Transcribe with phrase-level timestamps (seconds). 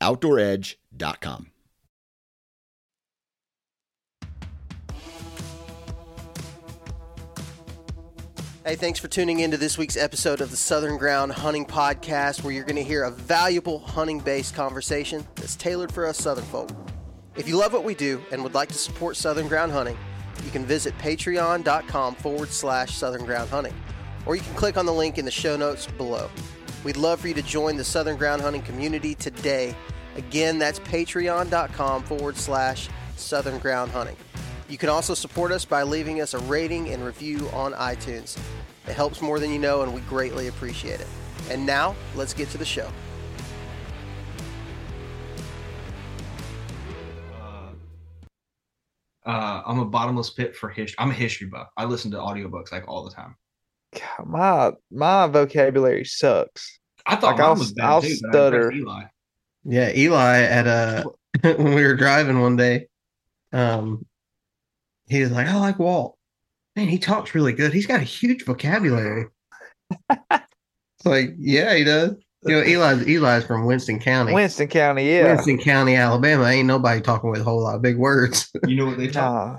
[0.00, 1.50] OutdoorEdge.com.
[8.66, 12.52] Hey, thanks for tuning into this week's episode of the Southern Ground Hunting Podcast, where
[12.52, 16.70] you're going to hear a valuable hunting based conversation that's tailored for us Southern folk.
[17.36, 19.96] If you love what we do and would like to support Southern Ground Hunting,
[20.44, 23.74] you can visit patreon.com forward slash Southern Ground Hunting,
[24.26, 26.28] or you can click on the link in the show notes below.
[26.82, 29.76] We'd love for you to join the Southern Ground Hunting community today.
[30.16, 34.16] Again, that's patreon.com forward slash Southern Ground Hunting.
[34.68, 38.38] You can also support us by leaving us a rating and review on iTunes.
[38.86, 41.06] It helps more than you know, and we greatly appreciate it.
[41.50, 42.90] And now, let's get to the show.
[49.24, 50.94] Uh, I'm a bottomless pit for history.
[50.98, 51.68] I'm a history buff.
[51.76, 53.36] I listen to audiobooks like all the time.
[53.94, 56.78] God, my my vocabulary sucks.
[57.06, 58.72] I thought Like, mine I'll- was bad I'll too, but I stutter.
[58.72, 59.02] Eli.
[59.68, 61.04] Yeah, Eli at uh
[61.42, 62.86] when we were driving one day,
[63.52, 64.06] um,
[65.08, 66.16] he was like, "I like Walt.
[66.76, 67.72] Man, he talks really good.
[67.72, 69.26] He's got a huge vocabulary."
[70.10, 70.44] it's
[71.04, 72.16] like, yeah, he does.
[72.44, 75.24] You know, Eli's Eli's from Winston County, Winston County, yeah.
[75.24, 76.44] Winston County, Alabama.
[76.44, 78.48] Ain't nobody talking with a whole lot of big words.
[78.66, 79.52] You know what they talk?
[79.52, 79.58] Nah.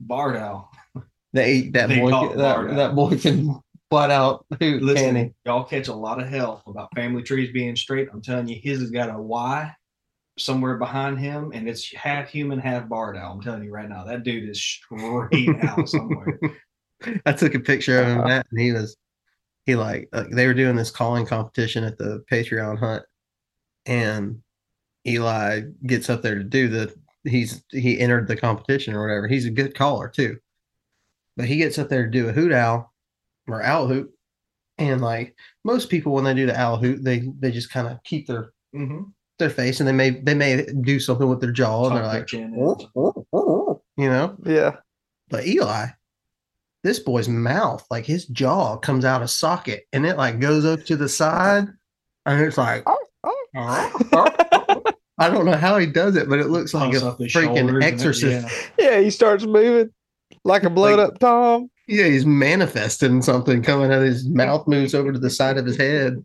[0.00, 0.68] Barred owl.
[1.32, 2.74] they that They boy, that, Bardo.
[2.74, 3.60] that boy can
[3.92, 7.76] flat out hoot, Listen, can y'all catch a lot of hell about family trees being
[7.76, 8.08] straight.
[8.10, 9.70] I'm telling you, his has got a Y
[10.38, 13.34] somewhere behind him, and it's half human, half Barred owl.
[13.34, 16.38] I'm telling you right now, that dude is straight out somewhere.
[17.26, 18.96] I took a picture of him, Matt, and he was
[19.66, 23.02] he like uh, they were doing this calling competition at the Patreon hunt,
[23.84, 24.40] and
[25.06, 29.28] Eli gets up there to do the he's he entered the competition or whatever.
[29.28, 30.38] He's a good caller too,
[31.36, 32.91] but he gets up there to do a hoot owl
[33.48, 34.10] or owl hoot,
[34.78, 38.02] and like most people when they do the owl hoot, they they just kind of
[38.04, 39.02] keep their Mm-hmm.
[39.38, 42.32] their face and they may they may do something with their jaw and they're like
[42.32, 44.76] you know Yeah.
[45.28, 45.88] but Eli,
[46.82, 50.84] this boy's mouth, like his jaw comes out of socket and it like goes up
[50.86, 51.68] to the side.
[52.24, 52.84] And it's like,
[53.54, 57.82] I don't know how he does it, but it looks like a Pumps shoulders freaking
[57.82, 58.46] exorcist.
[58.78, 58.92] yeah.
[58.92, 59.90] Yeah, he starts moving
[60.44, 61.68] like a blowed Like- up Tom.
[61.88, 65.66] Yeah, he's manifesting something coming out of his mouth, moves over to the side of
[65.66, 66.24] his head.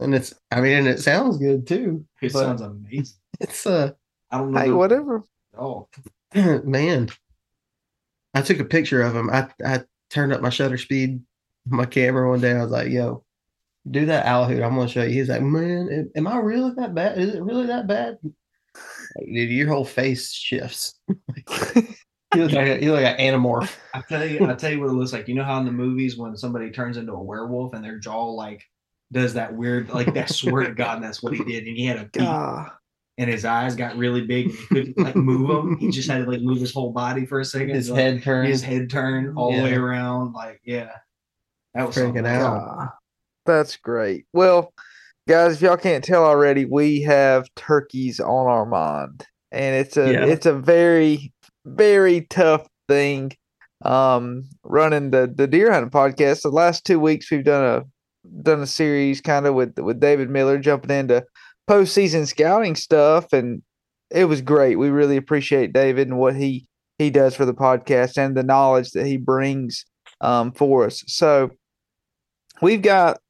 [0.00, 2.04] And it's, I mean, and it sounds good too.
[2.22, 3.16] It sounds amazing.
[3.38, 3.92] It's, uh,
[4.30, 4.60] I don't know.
[4.60, 5.22] Hey, whatever.
[5.56, 5.88] Oh,
[6.34, 7.10] man,
[8.34, 9.28] I took a picture of him.
[9.30, 9.80] I, I
[10.10, 11.20] turned up my shutter speed,
[11.66, 12.52] my camera one day.
[12.52, 13.24] I was like, yo,
[13.90, 14.62] do that owl hoot.
[14.62, 15.10] I'm going to show you.
[15.10, 17.18] He's like, man, am- am I really that bad?
[17.18, 18.18] Is it really that bad?
[19.16, 20.94] Like, dude, your whole face shifts.
[22.34, 23.74] you look like a, you look like an animorph.
[23.94, 25.28] I tell you, I tell you what it looks like.
[25.28, 28.30] You know how in the movies when somebody turns into a werewolf and their jaw
[28.32, 28.62] like
[29.12, 31.66] does that weird, like I swear to God, that's what he did.
[31.66, 32.70] And he had a beak God.
[33.16, 35.78] and his eyes got really big and he couldn't like move them.
[35.78, 37.70] He just had to like move his whole body for a second.
[37.70, 38.48] His Like, head turned.
[38.48, 40.32] his head turned all the way around.
[40.34, 40.90] Like, yeah.
[41.74, 42.56] That was Freaking out.
[42.56, 42.64] else.
[42.78, 42.94] Ah,
[43.46, 44.26] That's great.
[44.34, 44.72] Well,
[45.26, 49.24] guys, if y'all can't tell already, we have turkeys on our mind.
[49.52, 50.24] And it's a Yeah.
[50.26, 51.32] it's a very,
[51.74, 53.32] very tough thing.
[53.82, 56.42] Um running the the deer hunting podcast.
[56.42, 60.30] The last two weeks we've done a done a series kind of with with David
[60.30, 61.24] Miller jumping into
[61.68, 63.62] postseason scouting stuff and
[64.10, 64.76] it was great.
[64.76, 66.66] We really appreciate David and what he
[66.98, 69.84] he does for the podcast and the knowledge that he brings
[70.20, 71.04] um for us.
[71.06, 71.50] So
[72.60, 73.20] we've got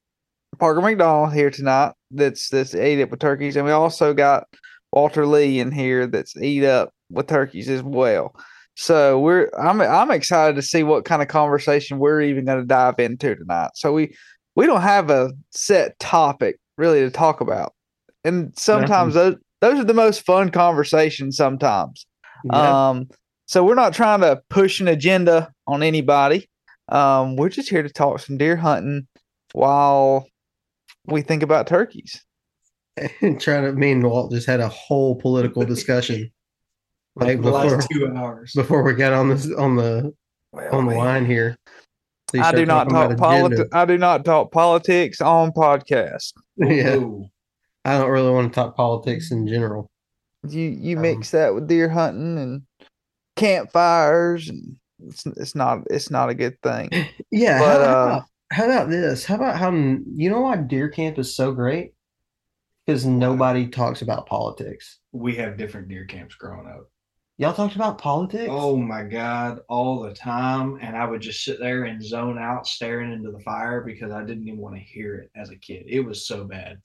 [0.58, 4.44] Parker McDonald here tonight that's that's ate up with turkeys, and we also got
[4.92, 8.34] Walter Lee in here that's eat up with turkeys as well.
[8.76, 12.66] So we're I'm I'm excited to see what kind of conversation we're even going to
[12.66, 13.70] dive into tonight.
[13.74, 14.14] So we
[14.54, 17.74] we don't have a set topic really to talk about,
[18.24, 21.36] and sometimes those those are the most fun conversations.
[21.36, 22.06] Sometimes,
[22.44, 22.88] Yeah.
[22.90, 23.08] um,
[23.46, 26.48] so we're not trying to push an agenda on anybody.
[26.88, 29.08] Um, we're just here to talk some deer hunting
[29.52, 30.26] while
[31.06, 32.22] we think about turkeys.
[33.40, 36.30] trying to, me and Walt just had a whole political discussion.
[37.16, 38.52] Like The before, last two hours.
[38.54, 40.12] before we got on this on the
[40.72, 41.56] on the line here.
[42.30, 43.70] So I do not talk politics.
[43.72, 46.32] I do not talk politics on podcast.
[46.58, 46.96] Yeah.
[46.96, 47.30] Whoa.
[47.84, 49.90] I don't really want to talk politics in general.
[50.46, 52.62] You you Um, mix that with deer hunting and
[53.36, 54.76] campfires, and
[55.06, 56.90] it's it's not it's not a good thing.
[57.30, 57.58] Yeah.
[57.58, 58.22] But, how, uh, about,
[58.52, 59.24] how about this?
[59.24, 61.92] How about how you know why deer camp is so great?
[62.86, 64.98] Because nobody talks about politics.
[65.12, 66.88] We have different deer camps growing up.
[67.40, 68.48] Y'all talked about politics?
[68.50, 70.76] Oh my God, all the time.
[70.82, 74.24] And I would just sit there and zone out staring into the fire because I
[74.24, 75.84] didn't even want to hear it as a kid.
[75.88, 76.78] It was so bad.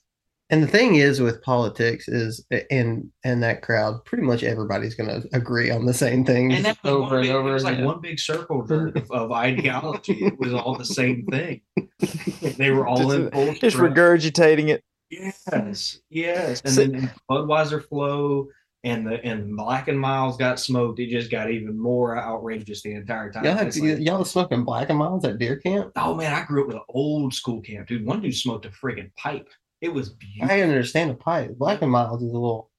[0.50, 5.22] And the thing is with politics is in in that crowd, pretty much everybody's gonna
[5.32, 7.86] agree on the same things And over one and over it was like again.
[7.86, 10.24] one big circle of, of ideology.
[10.24, 11.62] It was all the same thing.
[12.58, 14.84] They were all in full Just regurgitating it.
[15.10, 16.60] Yes, yes.
[16.64, 18.48] And So- then Budweiser flow
[18.84, 21.00] and the and Black and Milds got smoked.
[21.00, 23.44] It just got even more outrageous the entire time.
[23.44, 25.92] Y'all, like- y'all smoking black and milds at deer camp?
[25.96, 28.06] oh man, I grew up with an old school camp, dude.
[28.06, 29.48] One dude smoked a friggin' pipe.
[29.80, 30.54] It was beautiful.
[30.54, 31.56] I understand the pipe.
[31.58, 32.70] Black and milds is a little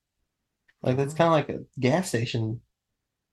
[0.83, 1.17] like that's uh-huh.
[1.17, 2.61] kind of like a gas station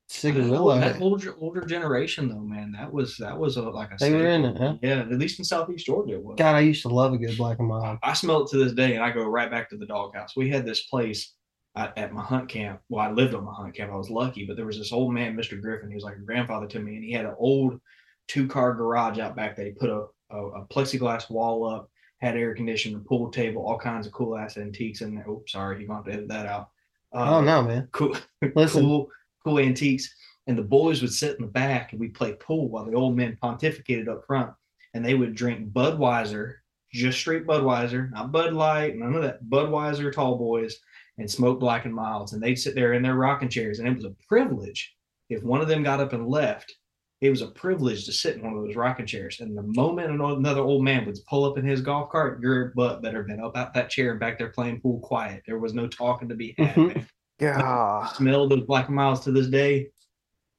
[0.08, 0.78] cigarillo.
[0.78, 4.26] That older older generation though, man, that was that was a, like a They were
[4.26, 4.76] in it, huh?
[4.82, 6.36] Yeah, at least in Southeast Georgia it was.
[6.38, 7.98] God, I used to love a good black and mild.
[8.02, 10.34] I smell it to this day, and I go right back to the doghouse.
[10.36, 11.34] We had this place
[11.74, 12.80] at, at my hunt camp.
[12.88, 13.92] Well, I lived on my hunt camp.
[13.92, 15.60] I was lucky, but there was this old man, Mr.
[15.60, 15.88] Griffin.
[15.88, 17.80] He was like a grandfather to me, and he had an old
[18.28, 22.36] two car garage out back that he put a, a, a plexiglass wall up, had
[22.36, 25.28] air conditioning, pool table, all kinds of cool ass antiques in there.
[25.28, 26.68] Oops, sorry, you're going to edit that out.
[27.12, 27.88] Uh, oh no, man.
[27.92, 28.16] cool,
[28.68, 29.08] cool,
[29.44, 30.14] cool antiques.
[30.46, 33.16] And the boys would sit in the back and we'd play pool while the old
[33.16, 34.52] men pontificated up front.
[34.94, 36.54] And they would drink Budweiser,
[36.92, 39.44] just straight Budweiser, not Bud Light, none of that.
[39.44, 40.76] Budweiser tall boys
[41.18, 43.78] and smoke black and Milds, And they'd sit there in their rocking chairs.
[43.78, 44.94] And it was a privilege
[45.28, 46.74] if one of them got up and left.
[47.20, 49.38] It was a privilege to sit in one of those rocking chairs.
[49.40, 53.00] And the moment another old man would pull up in his golf cart, your butt
[53.02, 55.42] better have been up out that chair and back there playing pool quiet.
[55.46, 56.74] There was no talking to be had.
[56.74, 56.94] Mhm.
[56.94, 57.06] man
[57.38, 58.14] God.
[58.16, 59.88] smell those black and milds to this day,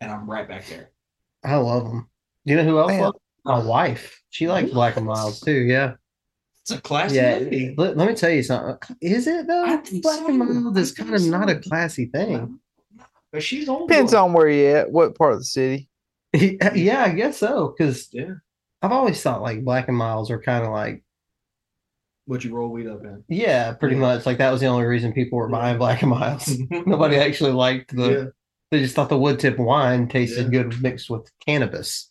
[0.02, 0.92] and I'm right back there.
[1.44, 2.10] I love them.
[2.46, 3.12] You know who else Man.
[3.46, 4.22] My wife.
[4.30, 5.52] She likes black and milds too.
[5.52, 5.96] Yeah.
[6.64, 7.36] It's a classy Yeah.
[7.38, 7.76] lady.
[7.78, 8.78] Let, let me tell you something.
[9.02, 9.66] Is it though?
[9.66, 10.28] I think Black so.
[10.30, 12.60] and mild is kind of not a classy thing.
[13.32, 13.90] But she's old.
[13.90, 14.20] Depends boy.
[14.20, 15.90] on where you at, what part of the city.
[16.34, 17.74] yeah, I guess so.
[17.78, 18.36] Because yeah.
[18.82, 21.04] I've always thought like black and milds are kind of like
[22.26, 23.24] What you roll weed up in.
[23.28, 24.02] yeah, pretty Yeah.
[24.02, 26.58] much like that was the only reason people were buying black and milds.
[26.70, 28.10] Nobody actually liked the.
[28.10, 28.26] Yeah.
[28.72, 30.64] They just thought the wood tip wine tasted Yeah.
[30.64, 32.10] good mixed with cannabis.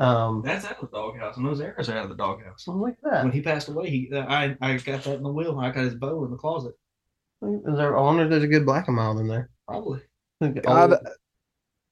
[0.00, 2.64] Um, That's out of the doghouse, and those arrows are out of the doghouse.
[2.64, 3.22] something like that.
[3.22, 5.58] When he passed away, he I I got that in the wheel.
[5.60, 6.72] I got his bow in the closet.
[7.42, 9.50] Is there, I wonder if there's a good black and mild in there.
[9.68, 10.00] Probably.
[10.62, 10.94] God,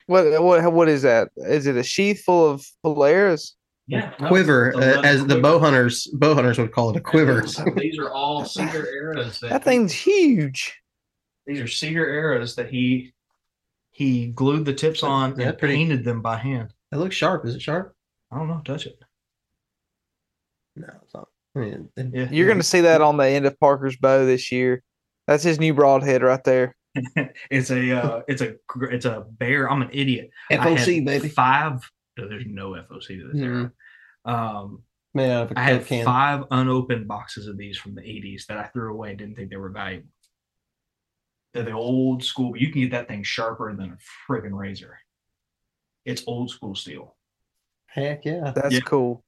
[0.06, 1.28] What what what is that?
[1.36, 3.54] Is it a sheath full of full arrows?
[3.86, 4.12] Yeah.
[4.20, 7.42] no, quiver, uh, leather as the bow hunters, bow hunters would call it a quiver.
[7.76, 9.40] These are all cedar arrows.
[9.40, 10.78] That, That thing's huge.
[11.46, 13.12] These are cedar arrows that he
[13.90, 16.72] he glued the tips on Yeah, and pretty- painted them by hand.
[16.92, 17.44] It looks sharp.
[17.46, 17.94] Is it sharp?
[18.30, 18.60] I don't know.
[18.64, 18.98] Touch it.
[20.76, 21.28] No, it's not.
[21.56, 22.28] I mean, it- Yeah.
[22.30, 24.82] You're gonna see that on the end of Parker's bow this year.
[25.26, 26.76] That's his new broadhead right there.
[27.50, 29.70] it's a uh, it's a gr- it's a bear.
[29.70, 30.30] I'm an idiot.
[30.50, 31.88] I had FOC baby, Five.
[32.16, 33.72] No, there's no FOC to this era.
[34.24, 34.82] Um,
[35.14, 36.04] made out of a I had Coke can.
[36.04, 39.10] five unopened boxes of these from the 80s that I threw away.
[39.10, 40.08] and Didn't think they were valuable.
[41.54, 42.50] They're the old school.
[42.52, 43.98] But you can get that thing sharper than a
[44.32, 44.98] friggin' razor.
[46.04, 47.16] It's old school steel.
[47.88, 48.80] Heck yeah, That's Yeah.
[48.80, 49.24] cool.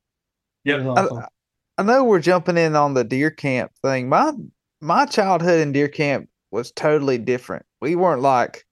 [0.64, 1.24] That was I- awesome.
[1.78, 4.08] I know we're jumping in on the deer camp thing.
[4.08, 4.32] My
[4.82, 7.64] my childhood in deer camp was totally different.
[7.80, 8.64] We weren't like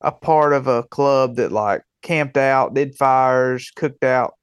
[0.00, 4.34] a part of a club that like camped out, did fires, cooked out.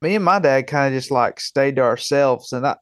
[0.00, 2.76] Me and my dad kind of just like stayed to ourselves, and I,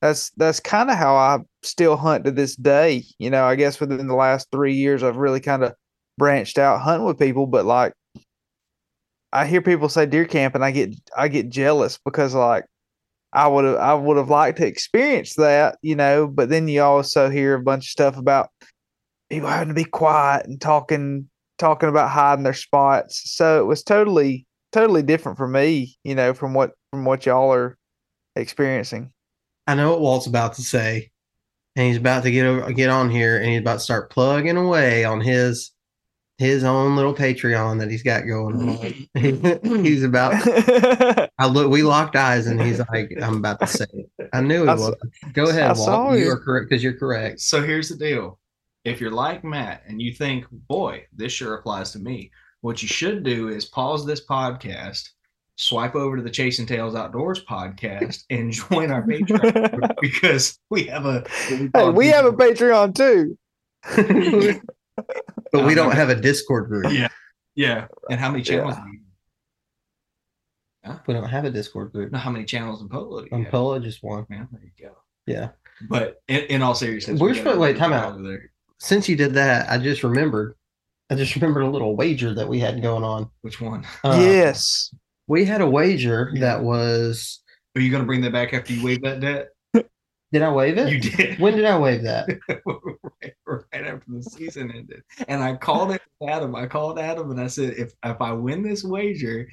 [0.00, 3.04] that's that's kind of how I still hunt to this day.
[3.18, 5.74] You know, I guess within the last three years, I've really kind of
[6.16, 7.92] branched out hunting with people, but like
[9.34, 12.64] I hear people say deer camp, and I get I get jealous because like
[13.32, 16.82] I would have I would have liked to experience that, you know, but then you
[16.82, 18.50] also hear a bunch of stuff about
[19.28, 23.32] people having to be quiet and talking talking about hiding their spots.
[23.32, 27.52] So it was totally totally different for me, you know, from what from what y'all
[27.52, 27.76] are
[28.36, 29.12] experiencing.
[29.66, 31.10] I know what Walt's about to say,
[31.74, 34.56] and he's about to get over, get on here, and he's about to start plugging
[34.56, 35.72] away on his
[36.44, 38.76] his own little Patreon that he's got going on.
[39.16, 39.84] Mm-hmm.
[39.84, 40.34] he's about.
[41.38, 41.70] I look.
[41.70, 44.74] We locked eyes, and he's like, "I'm about to say it." I knew he I
[44.74, 44.94] s- was.
[45.32, 46.12] Go ahead, I Walt.
[46.18, 46.30] You you.
[46.30, 47.40] are correct because you're correct.
[47.40, 48.38] So here's the deal.
[48.84, 52.88] If you're like Matt and you think, boy, this sure applies to me, what you
[52.88, 55.08] should do is pause this podcast,
[55.56, 61.06] swipe over to the Chasing Tales Outdoors podcast and join our Patreon because we have
[61.06, 61.24] a
[61.74, 63.38] Hey, we have a Patreon too.
[65.54, 66.92] But we don't have a Discord group.
[66.92, 67.08] Yeah.
[67.54, 67.86] yeah.
[68.10, 68.74] And how many channels?
[68.76, 69.00] Do you
[71.06, 72.12] We don't have a Discord group.
[72.12, 73.20] know how many channels in Polo?
[73.20, 73.50] Do you On have?
[73.52, 74.26] Polo, just one.
[74.28, 74.94] Man, there you go.
[75.26, 75.50] Yeah.
[75.88, 78.12] But in, in all seriousness, We're we supposed- wait, time out.
[78.14, 78.50] over there.
[78.80, 80.54] Since you did that, I just remembered.
[81.10, 83.30] I just remembered a little wager that we had going on.
[83.42, 83.86] Which one?
[84.02, 84.92] Uh, yes.
[85.26, 87.40] We had a wager that was.
[87.76, 89.48] Are you going to bring that back after you waive that debt?
[90.34, 90.88] Did I waive it?
[90.92, 91.38] You did.
[91.38, 92.26] When did I waive that?
[92.48, 95.04] right, right after the season ended.
[95.28, 96.56] And I called it Adam.
[96.56, 99.48] I called Adam and I said, if if I win this wager,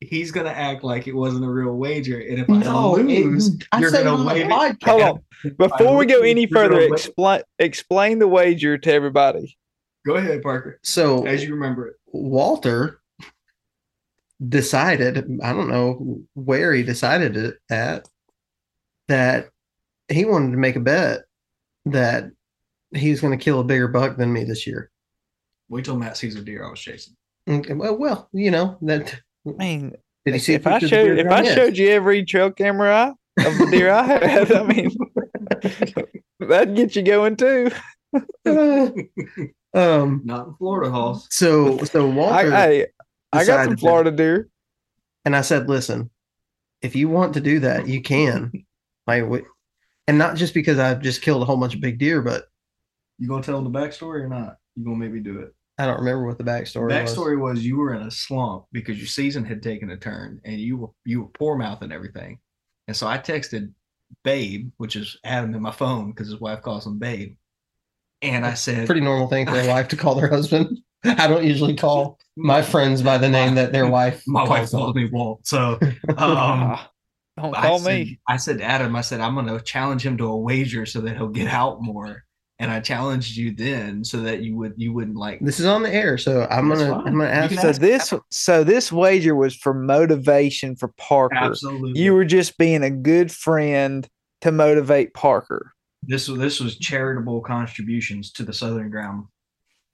[0.00, 2.20] he's gonna act like it wasn't a real wager.
[2.20, 4.84] And if I lose, it- I you're said it gonna on the waive it.
[4.84, 5.22] Hold on.
[5.56, 9.56] Before we go any further, explain explain the wager to everybody.
[10.04, 10.80] Go ahead, Parker.
[10.82, 11.96] So As you remember it.
[12.12, 13.00] Walter
[14.46, 18.06] decided, I don't know where he decided it at,
[19.08, 19.48] that
[20.08, 21.20] he wanted to make a bet
[21.86, 22.30] that
[22.94, 24.90] he's going to kill a bigger buck than me this year.
[25.68, 27.14] Wait till Matt sees a deer I was chasing.
[27.48, 29.20] Okay, well, well, you know that.
[29.46, 29.92] I mean,
[30.24, 31.46] Did he see if I showed if I ground?
[31.48, 34.90] showed you every trail camera I, of the deer I had, I mean,
[36.40, 37.70] that'd get you going too.
[38.44, 38.92] Yes.
[39.74, 40.22] um.
[40.24, 41.26] Not in Florida, Halls.
[41.30, 42.86] So so I, Walter hey,
[43.32, 44.48] I got some Florida deer.
[45.24, 46.10] and I said, "Listen,
[46.82, 48.52] if you want to do that, you can."
[49.06, 49.44] like, we-
[50.08, 52.46] and not just because I've just killed a whole bunch of big deer, but
[53.18, 54.56] You gonna tell him the backstory or not?
[54.74, 55.54] You gonna make me do it?
[55.80, 57.14] I don't remember what the backstory, was.
[57.14, 60.58] Backstory was you were in a slump because your season had taken a turn and
[60.58, 62.40] you were you were poor mouthing everything.
[62.88, 63.72] And so I texted
[64.24, 67.36] Babe, which is Adam in my phone because his wife calls him Babe.
[68.22, 70.80] And I said Pretty normal thing for a wife to call their husband.
[71.04, 74.24] I don't usually call my friends by the name that their wife.
[74.26, 75.04] my wife calls them.
[75.04, 75.46] me Walt.
[75.46, 75.78] So
[76.16, 76.78] um
[77.38, 78.20] don't I call said, me.
[78.28, 81.16] I said to Adam, I said, I'm gonna challenge him to a wager so that
[81.16, 82.24] he'll get out more.
[82.60, 85.84] And I challenged you then so that you would you wouldn't like This is on
[85.84, 87.06] the air, so I'm That's gonna fine.
[87.06, 87.54] I'm gonna ask.
[87.54, 91.36] So ask this so this wager was for motivation for Parker.
[91.36, 94.08] absolutely You were just being a good friend
[94.40, 95.72] to motivate Parker.
[96.02, 99.26] this was this was charitable contributions to the Southern Ground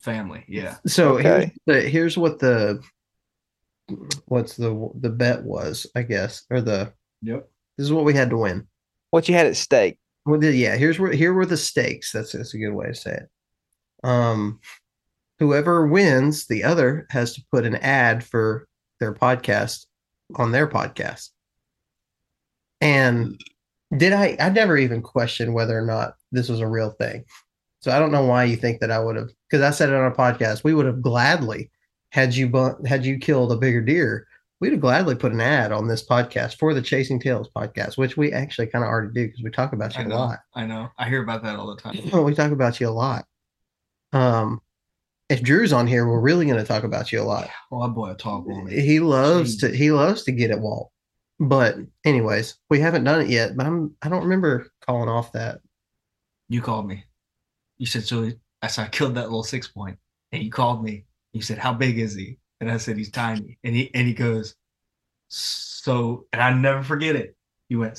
[0.00, 0.44] family.
[0.48, 0.76] Yeah.
[0.86, 2.82] So here's, the, here's what the
[4.26, 6.92] what's the the bet was, I guess, or the
[7.22, 7.48] Yep.
[7.76, 8.66] this is what we had to win.
[9.10, 9.98] What you had at stake.
[10.26, 12.12] Well, the, yeah, here's where here were the stakes.
[12.12, 13.28] That's that's a good way to say it.
[14.02, 14.60] Um,
[15.38, 18.66] whoever wins, the other has to put an ad for
[19.00, 19.86] their podcast
[20.36, 21.30] on their podcast.
[22.80, 23.40] And
[23.96, 24.36] did I?
[24.40, 27.24] I never even questioned whether or not this was a real thing.
[27.80, 29.94] So I don't know why you think that I would have, because I said it
[29.94, 30.64] on a podcast.
[30.64, 31.70] We would have gladly
[32.08, 34.26] had you bu- had you killed a bigger deer.
[34.60, 38.16] We'd have gladly put an ad on this podcast for the Chasing Tales podcast, which
[38.16, 40.16] we actually kind of already do because we talk about you a know.
[40.16, 40.38] lot.
[40.54, 40.90] I know.
[40.96, 41.98] I hear about that all the time.
[42.24, 43.26] we talk about you a lot.
[44.12, 44.60] Um,
[45.28, 47.50] if Drew's on here, we're really going to talk about you a lot.
[47.72, 48.72] Oh, that boy, a talk woman.
[48.72, 50.90] He loves to he loves to get at Walt.
[51.40, 53.56] But anyways, we haven't done it yet.
[53.56, 55.60] But I'm I don't remember calling off that.
[56.48, 57.04] You called me.
[57.78, 58.30] You said so.
[58.62, 59.98] I said I killed that little six point,
[60.30, 61.04] and you called me.
[61.32, 62.38] You said how big is he?
[62.60, 63.58] And I said he's tiny.
[63.64, 64.54] And he and he goes,
[65.28, 66.26] so.
[66.32, 67.36] And I never forget it.
[67.68, 67.98] He went.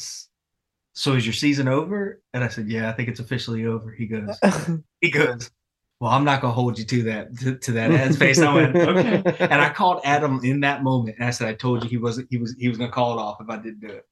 [0.93, 2.21] So is your season over?
[2.33, 3.91] And I said, yeah, I think it's officially over.
[3.91, 4.39] He goes.
[5.01, 5.51] He goes.
[6.00, 8.39] Well, I'm not gonna hold you to that to, to that ad space.
[8.39, 9.24] I went okay.
[9.39, 12.27] And I called Adam in that moment, and I said, I told you he wasn't.
[12.29, 12.55] He was.
[12.59, 14.05] He was gonna call it off if I didn't do it.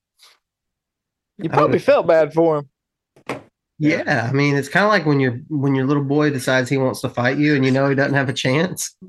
[1.37, 2.69] You probably felt bad for him.
[3.79, 6.77] Yeah, I mean, it's kind of like when your when your little boy decides he
[6.77, 8.95] wants to fight you, and you know he doesn't have a chance.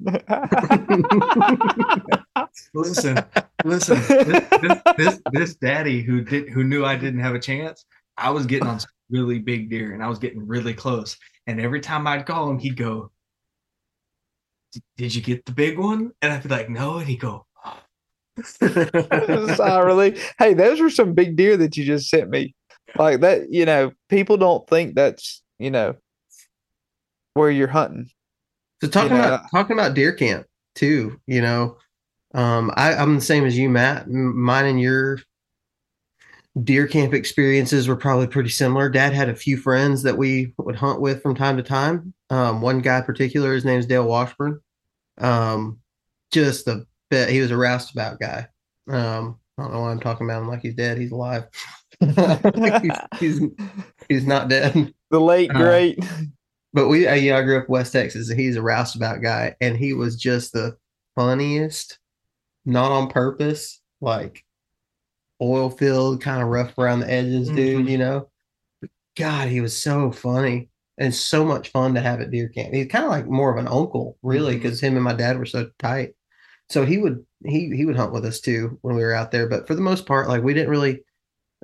[2.75, 3.25] Listen,
[3.64, 3.97] listen.
[4.09, 7.85] This, this, this this daddy who did who knew I didn't have a chance.
[8.16, 11.16] I was getting on some really big deer, and I was getting really close.
[11.47, 13.11] And every time I'd call him, he'd go,
[14.97, 17.47] "Did you get the big one?" And I'd be like, "No," and he'd go,
[18.42, 20.35] Sigh of relief.
[20.38, 22.54] Hey, those were some big deer that you just sent me.
[22.97, 25.97] Like that, you know, people don't think that's, you know,
[27.35, 28.11] where you're hunting.
[28.81, 31.77] So talking You know, about talking about deer camp too, you know,
[32.35, 34.09] um, I, I'm the same as you, Matt.
[34.09, 35.21] Mine and your
[36.63, 38.89] deer camp experiences were probably pretty similar.
[38.89, 42.13] Dad had a few friends that we would hunt with from time to time.
[42.31, 44.61] Um, one guy in particular, his name's Dale Washburn.
[45.19, 45.81] Um,
[46.33, 48.49] just the bit he was a roustabout guy.
[48.89, 50.99] Um, I don't know why I'm talking about him like he's dead.
[50.99, 51.47] He's alive.
[52.81, 53.41] he's, he's
[54.09, 54.93] he's not dead.
[55.11, 55.99] The late Uh, great.
[56.73, 58.31] But we, uh, you know, I grew up West Texas.
[58.31, 60.77] And he's a roustabout guy, and he was just the
[61.15, 61.99] funniest,
[62.65, 64.45] not on purpose, like
[65.41, 67.87] oil filled, kind of rough around the edges, dude.
[67.87, 67.91] Mhm.
[67.91, 68.29] You know,
[68.81, 72.73] But God, he was so funny and so much fun to have at deer camp.
[72.75, 75.47] He's kind of like more of an uncle, really, because him and my dad were
[75.47, 76.15] so tight.
[76.71, 79.49] So he would he he would hunt with us too when we were out there.
[79.49, 81.03] But for the most part, like we didn't really,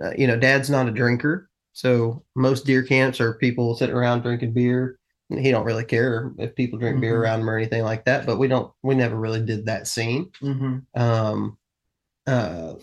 [0.02, 4.22] uh, you know, Dad's not a drinker, so most deer camps are people sitting around
[4.22, 4.98] drinking beer.
[5.28, 7.20] He don't really care if people drink beer Mhm.
[7.20, 8.26] around him or anything like that.
[8.26, 10.30] But we don't we never really did that scene.
[10.42, 11.00] Mm-hmm.
[11.00, 11.56] Um,
[12.26, 12.74] uh,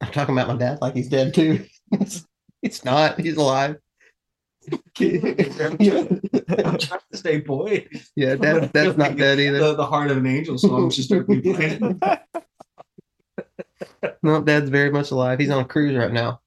[0.00, 1.64] I'm talking about my dad like he's dead too.
[2.62, 3.20] it's not.
[3.20, 3.76] He's alive.
[4.98, 5.20] yeah,
[5.54, 7.86] I'm trying to stay boy.
[8.16, 9.58] yeah, dad, that's not dead either.
[9.58, 12.00] The, the heart of an angel song just started playing.
[14.22, 15.38] No, dad's very much alive.
[15.38, 16.40] He's on a cruise right now.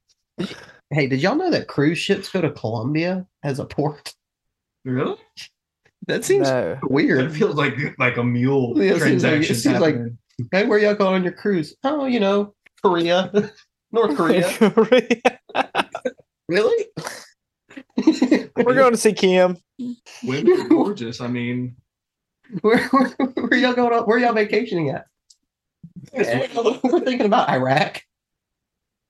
[0.90, 4.14] Hey, did y'all know that cruise ships go to Colombia as a port?
[4.86, 5.18] Really?
[6.08, 6.80] That seems No.
[6.82, 7.34] It weird.
[7.36, 9.56] feels like like a mule Yeah, it seems like- it transaction.
[9.56, 10.18] seems like- happening.
[10.52, 11.76] Hey, where y'all going on your cruise?
[11.84, 13.32] Oh, you know, Korea,
[13.92, 14.48] North Korea.
[16.48, 16.86] really?
[18.56, 19.58] We're going to see Kim.
[20.24, 21.22] Women are gorgeous.
[21.22, 21.76] I mean,
[22.62, 23.94] where, where, where y'all going?
[23.94, 25.06] On, where y'all vacationing at?
[26.14, 28.02] We're thinking about Iraq,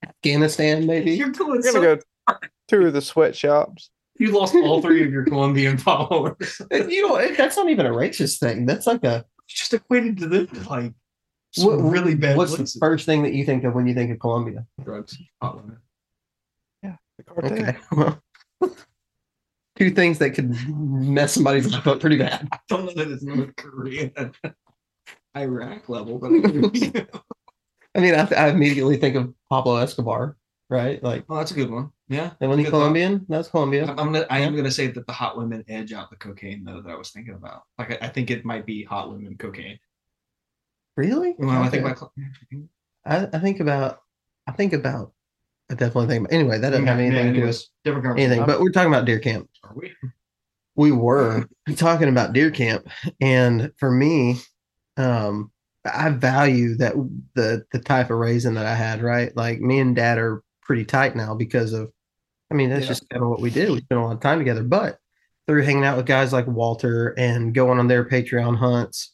[0.06, 1.12] Afghanistan, maybe.
[1.12, 1.62] you're going.
[1.62, 2.36] We're So, gonna go
[2.68, 3.90] through the sweatshops.
[4.20, 6.62] you lost all three of your Colombian followers.
[6.72, 8.66] You know, that's not even a racist thing.
[8.66, 10.94] That's like a Just equated to them like
[11.54, 12.74] some what- really bad What's places.
[12.74, 14.66] the first thing that you think of when you think of Colombia?
[14.84, 15.18] drugs?
[15.42, 15.78] Hot women.
[16.84, 17.52] The cartel.
[17.52, 18.22] Okay, well,
[19.76, 22.48] two things that could mess somebody's life up pretty bad.
[22.52, 24.12] I don't know that it's North Korea,
[25.42, 27.08] Iraq level, but I agree with you.
[27.96, 30.38] I mean, I, I immediately think of Pablo Escobar,
[30.70, 31.02] right?
[31.04, 31.92] Like, Oh, that's a good one.
[32.10, 32.32] Yeah.
[32.40, 32.78] and when he Good thought.
[32.80, 33.84] Colombian, that's Colombia.
[33.84, 36.64] I'm I'm gonna, I am gonna say that the hot women edge out the cocaine
[36.64, 37.64] though that I was thinking about.
[37.78, 39.80] Like I, I think it might be hot women cocaine.
[40.96, 41.32] Really?
[41.38, 41.92] When I think Okay.
[41.94, 42.12] about
[43.06, 44.00] I, I think about,
[44.48, 45.14] I think about,
[45.70, 48.60] I definitely think about, anyway, that doesn't have anything to do with different anything, but
[48.62, 49.50] we're talking about deer camp.
[49.64, 49.94] Are we?
[50.76, 52.88] we were talking about deer camp
[53.20, 54.40] and for me
[54.98, 55.52] um
[55.86, 56.94] i value that
[57.36, 60.84] the the type of raising that i had right like me and dad are pretty
[60.86, 61.92] tight now because of
[62.52, 62.90] i mean that's Yeah.
[62.90, 64.98] just kind of what we do we spend a lot of time together but
[65.48, 69.12] through hanging out with guys like walter and going on their patreon hunts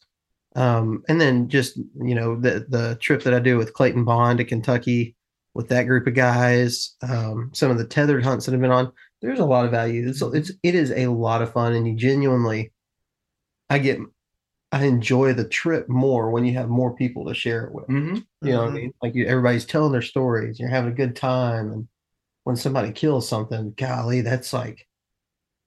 [0.56, 4.38] um and then just you know the the trip that i do with clayton bond
[4.38, 5.14] to kentucky
[5.54, 8.90] with that group of guys um some of the Tethrd hunts that i've been on
[9.22, 10.06] there's a lot of value.
[10.06, 12.72] It's, it's it is a lot of fun, and you genuinely,
[13.70, 13.98] I get,
[14.74, 17.86] I enjoy the trip more when you have more people to share it with.
[17.86, 18.16] Mm-hmm.
[18.42, 18.92] You know what I mean?
[19.00, 20.58] Like you, everybody's telling their stories.
[20.58, 21.88] You're having a good time, and
[22.42, 24.84] when somebody kills something, golly, that's like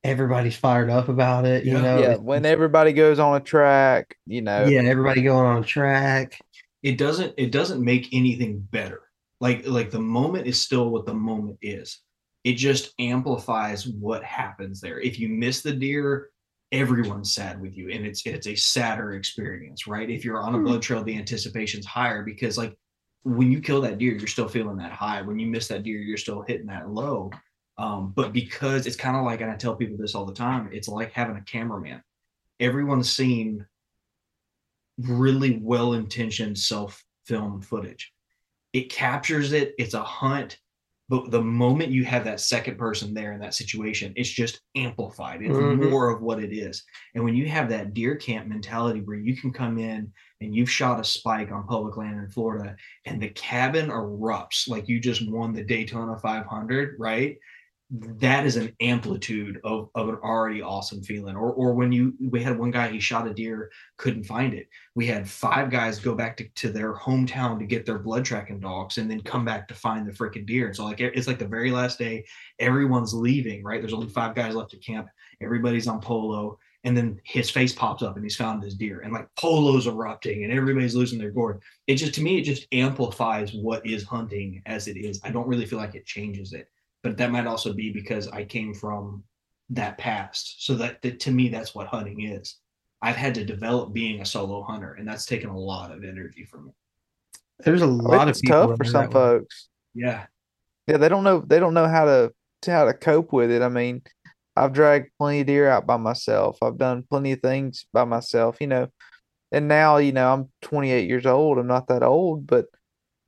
[0.04, 1.63] everybody's fired up about it.
[1.63, 1.82] You Yeah.
[1.82, 2.00] know?
[2.02, 4.65] yeah, when everybody goes on a track, you know.
[4.65, 6.38] yeah, everybody going on a track.
[6.84, 9.04] It doesn't it doesn't make anything better.
[9.39, 12.02] Like like the moment is still what the moment is.
[12.43, 15.00] It just amplifies what happens there.
[15.00, 16.30] If you miss the deer,
[16.71, 20.10] everyone's sad with you, and it's it's a sadder experience, right?
[20.10, 20.65] If you're on a Hmm.
[20.65, 22.77] blood trail, the anticipation's higher because like
[23.23, 25.21] when you kill that deer, you're still feeling that high.
[25.21, 27.32] When you miss that deer, you're still hitting that low.
[27.77, 30.69] Um, but because it's kind of like, and I tell people this all the time,
[30.71, 32.01] it's like having a cameraman.
[32.60, 33.65] Everyone's seen
[34.97, 38.13] really well intentioned self film footage.
[38.73, 40.60] It captures it, it's a hunt,
[41.10, 45.41] but the moment you have that second person there in that situation, it's just amplified.
[45.41, 45.80] It's Mhm.
[45.82, 46.84] more of what it is.
[47.15, 50.70] And when you have that deer camp mentality where you can come in and you've
[50.70, 55.30] shot a spike on public land in Florida and the cabin erupts like you just
[55.30, 57.38] won the Daytona 500, right?
[57.89, 61.38] That is an amplitude of, of an already awesome feeling.
[61.38, 64.67] Or or when you we had one guy he shot a deer, couldn't find it.
[64.95, 68.60] We had five guys go back to, to their hometown to get their blood tracking
[68.60, 70.67] dogs and then come back to find the freaking deer.
[70.67, 72.26] And so like it's like the very last day,
[72.60, 73.82] everyone's leaving, right?
[73.82, 75.08] There's only five guys left at camp,
[75.41, 76.60] everybody's on polo.
[76.84, 80.43] And then his face pops up and he's found his deer, and like polo's erupting,
[80.43, 81.62] and everybody's losing their gourd.
[81.88, 85.19] It just to me, it just amplifies what is hunting as it is.
[85.23, 86.69] I don't really feel like it changes it
[87.04, 89.24] but that might also be because I came from
[89.70, 90.66] that past.
[90.66, 92.58] So that, that to me, that's what hunting is.
[93.02, 96.46] I've had to develop being a solo hunter, and that's taken a lot of energy
[96.46, 96.72] from me.
[97.60, 99.14] There's a lot mean, of people tough for some that way.
[99.14, 99.70] folks.
[99.94, 100.26] Yeah,
[100.88, 102.34] Yeah, they don't know they don't know how to
[102.64, 103.62] to how to cope with it.
[103.62, 104.02] I mean,
[104.56, 106.58] I've dragged plenty of deer out by myself.
[106.62, 108.88] I've done plenty of things by myself, you know.
[109.52, 111.58] And now, you know, I'm 28 years old.
[111.58, 112.66] I'm not that old, but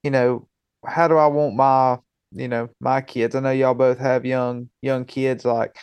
[0.04, 0.48] you know,
[0.86, 1.98] how do I want my,
[2.32, 3.36] you know, my kids?
[3.36, 5.76] I know y'all both have young young kids like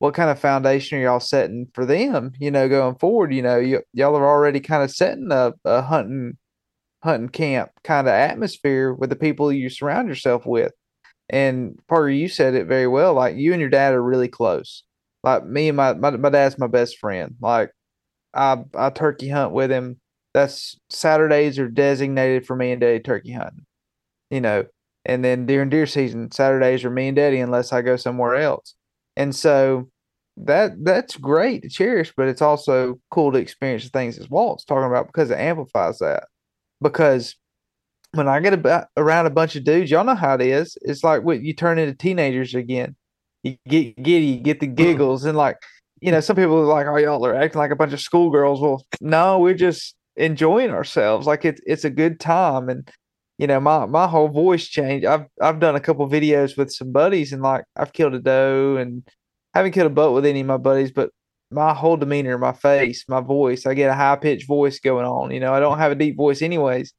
[0.00, 3.34] what kind of foundation are y'all setting for them, you know, going forward?
[3.34, 6.38] You know, y- y'all are already kind of setting a, a hunting
[7.02, 10.72] hunting camp kind of atmosphere with the people you surround yourself with.
[11.30, 13.14] And Parker, you said it very well.
[13.14, 14.84] Like you and your dad are really close.
[15.22, 17.36] Like me and my my, my dad's my best friend.
[17.40, 17.72] Like
[18.34, 20.00] I I turkey hunt with him.
[20.34, 23.66] That's Saturdays are designated for me and Daddy turkey hunting.
[24.30, 24.64] You know,
[25.04, 28.74] and then during deer season, Saturdays are me and Daddy unless I go somewhere else.
[29.16, 29.88] And so
[30.36, 34.64] that that's great to cherish, but it's also cool to experience the things as Walt's
[34.64, 36.24] talking about because it amplifies that.
[36.80, 37.36] Because
[38.12, 40.76] when I get about, around a bunch of dudes, y'all know how it is.
[40.82, 42.96] It's like what you turn into teenagers again.
[43.42, 44.74] You get giddy, you get the mm.
[44.74, 45.56] giggles, and like
[46.00, 48.60] you know, some people are like, "Oh, y'all are acting like a bunch of schoolgirls."
[48.60, 51.26] Well, no, we're just enjoying ourselves.
[51.26, 52.90] Like it's it's a good time, and
[53.40, 55.06] you know, my my whole voice changed.
[55.06, 58.76] I've I've done a couple videos with some buddies, and like I've killed a doe,
[58.76, 59.02] and
[59.54, 61.10] haven't killed a buck with any of my buddies, but
[61.50, 65.30] my whole demeanor, my face, my voice, I get a high pitched voice going on.
[65.32, 66.92] You know, I don't have a deep voice anyways,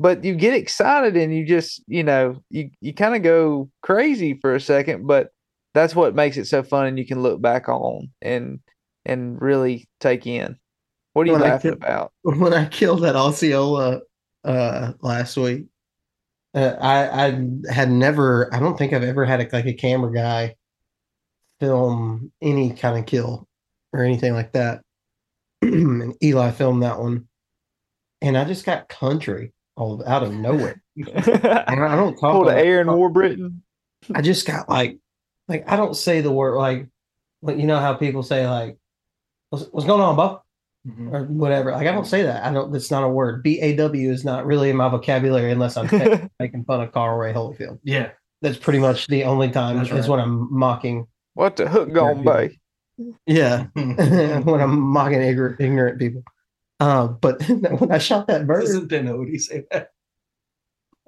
[0.00, 4.38] but you get excited and you just, you know, you, you kind of go crazy
[4.40, 5.28] for a second, but
[5.74, 6.86] that's what makes it so fun.
[6.86, 8.60] And you can look back on and,
[9.04, 10.56] and really take in.
[11.12, 12.12] What are you When laughing killed- about?
[12.22, 14.00] when I killed that Osceola
[14.44, 15.66] uh last week,
[16.54, 20.12] uh, I I had never I don't think I've ever had a, like a camera
[20.12, 20.56] guy
[21.60, 23.46] film any kind of kill
[23.92, 24.82] or anything like that.
[25.62, 27.28] and Eli filmed that one,
[28.22, 30.82] and I just got country all out of nowhere.
[30.96, 33.60] And I don't talk to Aaron Warbriton.
[34.12, 34.98] I just got like,
[35.46, 36.88] like I don't say the word like,
[37.40, 38.76] like you know how people say like,
[39.50, 40.44] what's, what's going on, Buck?
[40.88, 41.12] Mhm.
[41.12, 41.72] or whatever.
[41.72, 42.44] Like I don't say that.
[42.44, 42.72] I don't.
[42.72, 43.42] That's not a word.
[43.42, 46.92] B A W is not really in my vocabulary unless I'm ta- making fun of
[46.92, 47.78] Carl Ray Holyfield.
[47.84, 48.10] Yeah.
[48.40, 50.08] That's pretty much the only time That's is right.
[50.08, 51.06] when I'm mocking.
[51.34, 52.58] what the hook gone bay?
[53.26, 56.22] Yeah, when I'm mocking ignorant, ignorant people.
[56.80, 59.90] Uh, but when I shot that bird, Doesn't Ben Odie say that?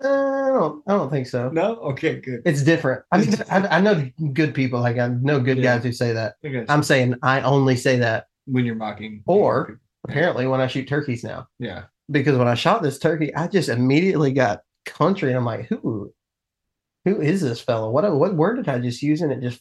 [0.03, 0.83] uh, I don't.
[0.89, 1.51] I don't think so.
[1.51, 1.77] No?
[1.93, 2.43] Okay, good.
[2.45, 3.03] It's different.
[3.13, 4.81] I mean, I, I know good people.
[4.81, 5.77] Like I know good Yeah.
[5.77, 6.35] guys who say that.
[6.45, 6.65] Okay.
[6.69, 9.23] I'm saying I only say that when you're mocking.
[9.27, 11.49] Or- apparently when I shoot turkeys now.
[11.59, 11.85] yeah.
[12.11, 16.13] because when I shot this turkey, I just immediately got country, and I'm like, who,
[17.05, 17.91] who is this fellow?
[17.91, 19.21] What what word did I just use?
[19.21, 19.61] And it just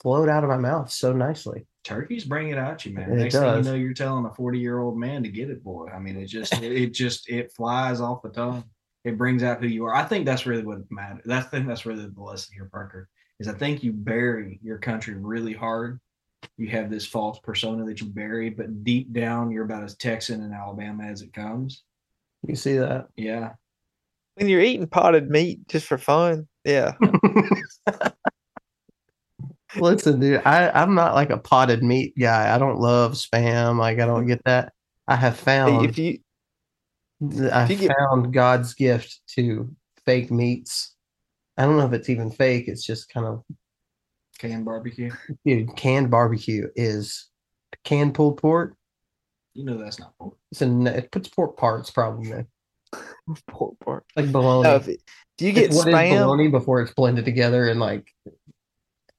[0.00, 1.66] flowed out of my mouth so nicely.
[1.84, 3.12] Turkeys bring it out you, man.
[3.12, 3.66] It Next thing does.
[3.66, 5.88] you know, you're telling a 40 year old man to get it, boy.
[5.88, 8.64] I mean, it just, it, it just, it flies off the tongue.
[9.04, 9.94] It brings out who you are.
[9.94, 11.22] I think that's really what matters.
[11.24, 13.08] That's I think that's really the lesson here, Parker.
[13.40, 16.00] Is I think you bury your country really hard.
[16.56, 20.42] You have this false persona that you bury, but deep down, you're about as Texan
[20.42, 21.82] and Alabama as it comes.
[22.46, 23.08] You see that?
[23.16, 23.52] Yeah.
[24.34, 26.92] When you're eating potted meat just for fun, yeah.
[29.76, 32.54] Listen, dude, I I'm not like a potted meat guy.
[32.54, 33.78] I don't love spam.
[33.78, 34.72] Like I don't get that.
[35.06, 36.18] I have found if you
[37.52, 39.74] I if you get- found God's gift to
[40.06, 40.94] fake meats.
[41.56, 42.68] I don't know if it's even fake.
[42.68, 43.42] It's just kind of
[44.38, 45.10] Canned barbecue.
[45.44, 45.74] dude.
[45.76, 47.28] Canned barbecue is
[47.84, 48.74] canned pulled pork.
[49.54, 50.36] You know that's not pork.
[50.52, 52.46] It's a it puts pork parts probably in,
[53.48, 54.04] pork pork.
[54.16, 54.68] like bologna.
[54.68, 55.02] No, if it-
[55.36, 56.18] do you get It's what is spam?
[56.24, 58.08] bologna before it's blended together and like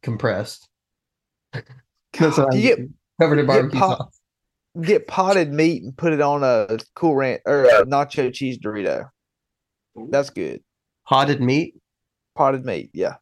[0.04, 0.68] compressed.
[1.54, 2.88] That's what Do I you get
[3.22, 4.20] covered in get barbecue pot- sauce.
[4.82, 9.10] get potted meat and put it on a cool ranch or a nacho cheese Dorito.
[10.10, 10.62] That's good.
[11.08, 11.76] Potted meat.
[12.36, 13.16] Potted meat, yeah.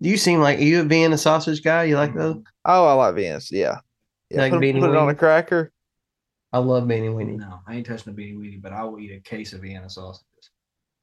[0.00, 1.84] You seem like you being a sausage guy.
[1.84, 2.42] You like those?
[2.64, 3.50] Oh, I like Vince.
[3.50, 3.78] Yeah,
[4.30, 4.40] yeah.
[4.40, 5.72] Like put, beanie put it on a cracker.
[6.52, 7.38] I love beanie weenie.
[7.38, 9.88] No, I ain't touching a beanie weenie, but I will eat a case of Vienna
[9.88, 10.26] sausages.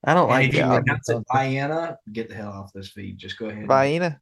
[0.04, 1.24] I don't And like if you yeah, beanie pronounce it.
[1.34, 3.18] Vienna, get the hell off this feed.
[3.18, 3.68] Just go ahead.
[3.68, 4.20] Vienna,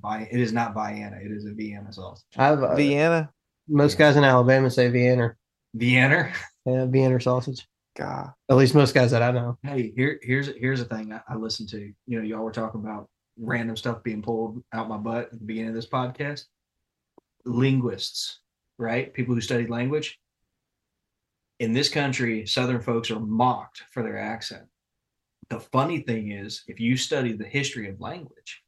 [0.00, 1.18] Vi- It is not Vienna.
[1.22, 2.26] It is a Vienna sausage.
[2.36, 3.30] I've uh, Vienna.
[3.68, 5.34] most guys in Alabama say Vienna.
[5.74, 6.32] Vienna.
[6.64, 7.66] Yeah, Vienna sausage.
[7.96, 9.58] God, At least most guys that I know.
[9.62, 11.92] Hey, here, here's here's a thing I, I listened to.
[12.06, 15.44] You know, y'all were talking about random stuff being pulled out my butt at the
[15.44, 16.44] beginning of this podcast.
[17.44, 18.38] Linguists,
[18.78, 19.12] right?
[19.12, 20.18] People who studied language.
[21.60, 24.64] In this country, Southern folks are mocked for their accent.
[25.50, 28.62] The funny thing is, if you study the history of language,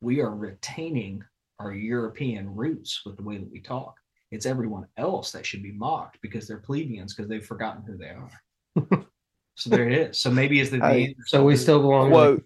[0.00, 1.22] we are retaining
[1.58, 3.94] our European roots with the way that we talk.
[4.30, 8.06] It's everyone else that should be mocked because they're plebeians because they've forgotten who they
[8.08, 9.06] are.
[9.56, 10.18] so there it is.
[10.18, 11.26] So maybe it's the Hey, Neanderthals.
[11.26, 12.06] So we still belong.
[12.08, 12.44] to- quote.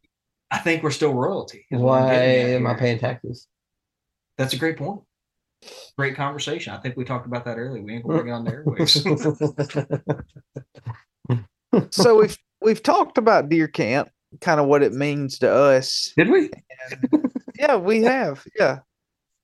[0.51, 1.67] I think we're still royalty.
[1.71, 3.49] is I'm Why am I paying taxes?
[4.39, 5.01] That's a great point.
[5.97, 6.73] Great conversation.
[6.75, 7.83] I think we talked about that earlier.
[7.83, 10.03] We ain't gonna bring on the airwaves.
[11.91, 14.09] So we've we've talked about deer camp,
[14.41, 16.13] kind of what it means to us.
[16.17, 16.51] Did we?
[17.59, 18.45] Yeah, we have.
[18.59, 18.79] Yeah,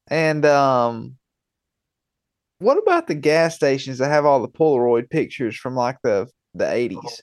[0.09, 1.17] and um,
[2.59, 6.71] what about the gas stations that have all the Polaroid pictures from like the the
[6.71, 7.23] eighties?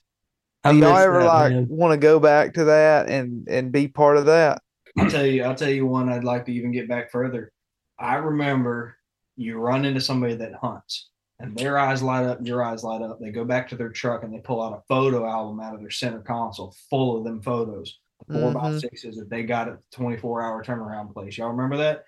[0.64, 3.88] I Do y'all ever that, like want to go back to that and and be
[3.88, 4.62] part of that?
[4.98, 7.52] I'll tell you, I'll tell you one I'd like to even get back further.
[7.98, 8.98] I remember
[9.38, 13.20] you run into somebody that hunts and their eyes light up, your eyes light up.
[13.22, 15.80] They go back to their truck and they pull out a photo album out of
[15.80, 18.82] their center console full of them photos, 4 by Mhm.
[18.82, 21.38] sixes that they got at the 24 hour turnaround place.
[21.38, 22.04] Y'all remember that?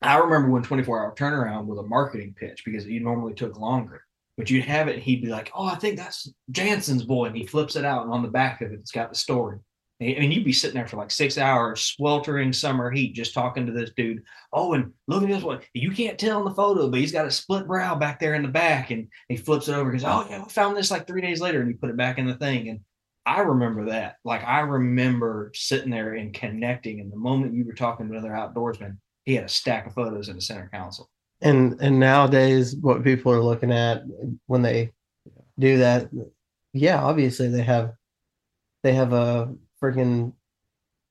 [0.00, 4.02] I remember when 24 hour turnaround was a marketing pitch because it normally took longer.
[4.36, 7.26] But you'd have it he'd be like, Oh, I think that's Jansen's boy.
[7.26, 9.58] And he flips it out and on the back of it, it's got the story.
[9.98, 13.64] I mean, you'd be sitting there for like six hours, sweltering summer heat, just talking
[13.64, 14.22] to this dude.
[14.52, 15.60] Oh, and look at this one.
[15.72, 18.42] You can't tell in the photo, but he's got a split brow back there in
[18.42, 18.90] the back.
[18.90, 21.60] And he flips it over goes, Oh, yeah, we found this like three days later.
[21.60, 22.68] And he put it back in the thing.
[22.68, 22.80] And
[23.24, 24.16] I remember that.
[24.22, 27.00] Like, I remember sitting there and connecting.
[27.00, 30.28] And the moment you were talking to another outdoorsman, he had a stack of photos
[30.28, 31.08] in the center console.
[31.42, 34.02] And and nowadays what people are looking at
[34.46, 34.90] when they
[35.58, 36.08] do that
[36.72, 37.92] yeah obviously they have
[38.82, 40.32] they have a freaking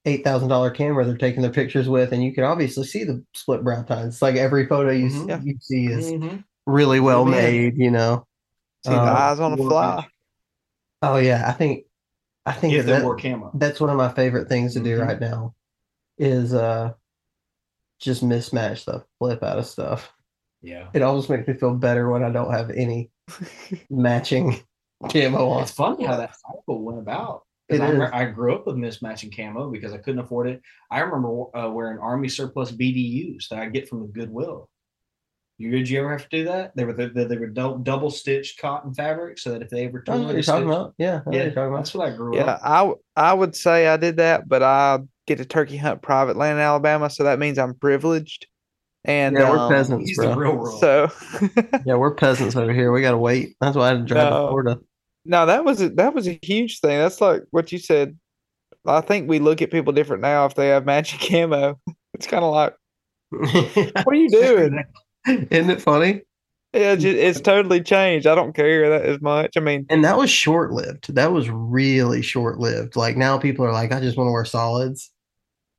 [0.06, 3.24] eight thousand dollar camera they're taking their pictures with and you can obviously see the
[3.34, 5.30] split brow tines like every photo you, Mhm.
[5.30, 6.44] s- you see is Mhm.
[6.66, 7.32] really well Yeah.
[7.32, 8.26] made you know
[8.86, 10.08] See the Uh, eyes on the War fly.
[11.02, 11.86] Oh yeah i think
[12.46, 13.52] i think If that, they wore camo.
[13.56, 15.08] that's one of my favorite things to do Mhm.
[15.08, 15.54] right now
[16.18, 16.94] is uh
[18.00, 20.14] just mismatch the flip out of stuff
[20.66, 20.88] Yeah.
[20.94, 23.10] it almost makes me feel better when i don't have any
[23.90, 24.60] matching
[25.12, 27.44] camo on It's funny how that cycle went about.
[27.68, 28.12] It I, remember- is.
[28.14, 30.62] I grew up with mismatching camo because I couldn't afford it.
[30.92, 34.70] I remember uh, wearing Army surplus BDUs that I get from the Goodwill.
[35.58, 36.76] You did you ever have to do that?
[36.76, 40.04] They were they, they were dou- double stitched cotton fabric so that if they ever
[40.08, 40.94] I know tore what you're talking about.
[40.98, 41.78] Yeah, I know what yeah, you're talking about.
[41.78, 42.46] that's what I grew up.
[42.46, 42.60] Yeah, up.
[42.64, 46.36] I w- I would say I did that, but I get to turkey hunt private
[46.38, 48.48] land in Alabama, so that means I'm privileged.
[49.08, 50.30] And Yeah, we're um, peasants, He's bro.
[50.30, 50.80] the real world.
[50.80, 51.10] So
[51.86, 52.92] Yeah, we're peasants over here.
[52.92, 53.56] We gotta wait.
[53.62, 54.48] That's why I had to drive to No.
[54.50, 54.80] Florida.
[55.26, 56.98] no, that was a, that was a huge thing.
[57.00, 58.18] That's like what you said.
[58.88, 61.80] I think we look at people different now if they have magic camo.
[62.14, 62.76] It's kind of like,
[63.30, 64.84] what are you doing?
[65.28, 66.22] Isn't it funny?
[66.74, 68.28] Yeah, it's, just, it's totally changed.
[68.28, 69.56] I don't care that as much.
[69.56, 71.14] I mean, And that was short lived.
[71.16, 72.96] That was really short lived.
[72.98, 75.10] Like now people are like, I just want to wear solids.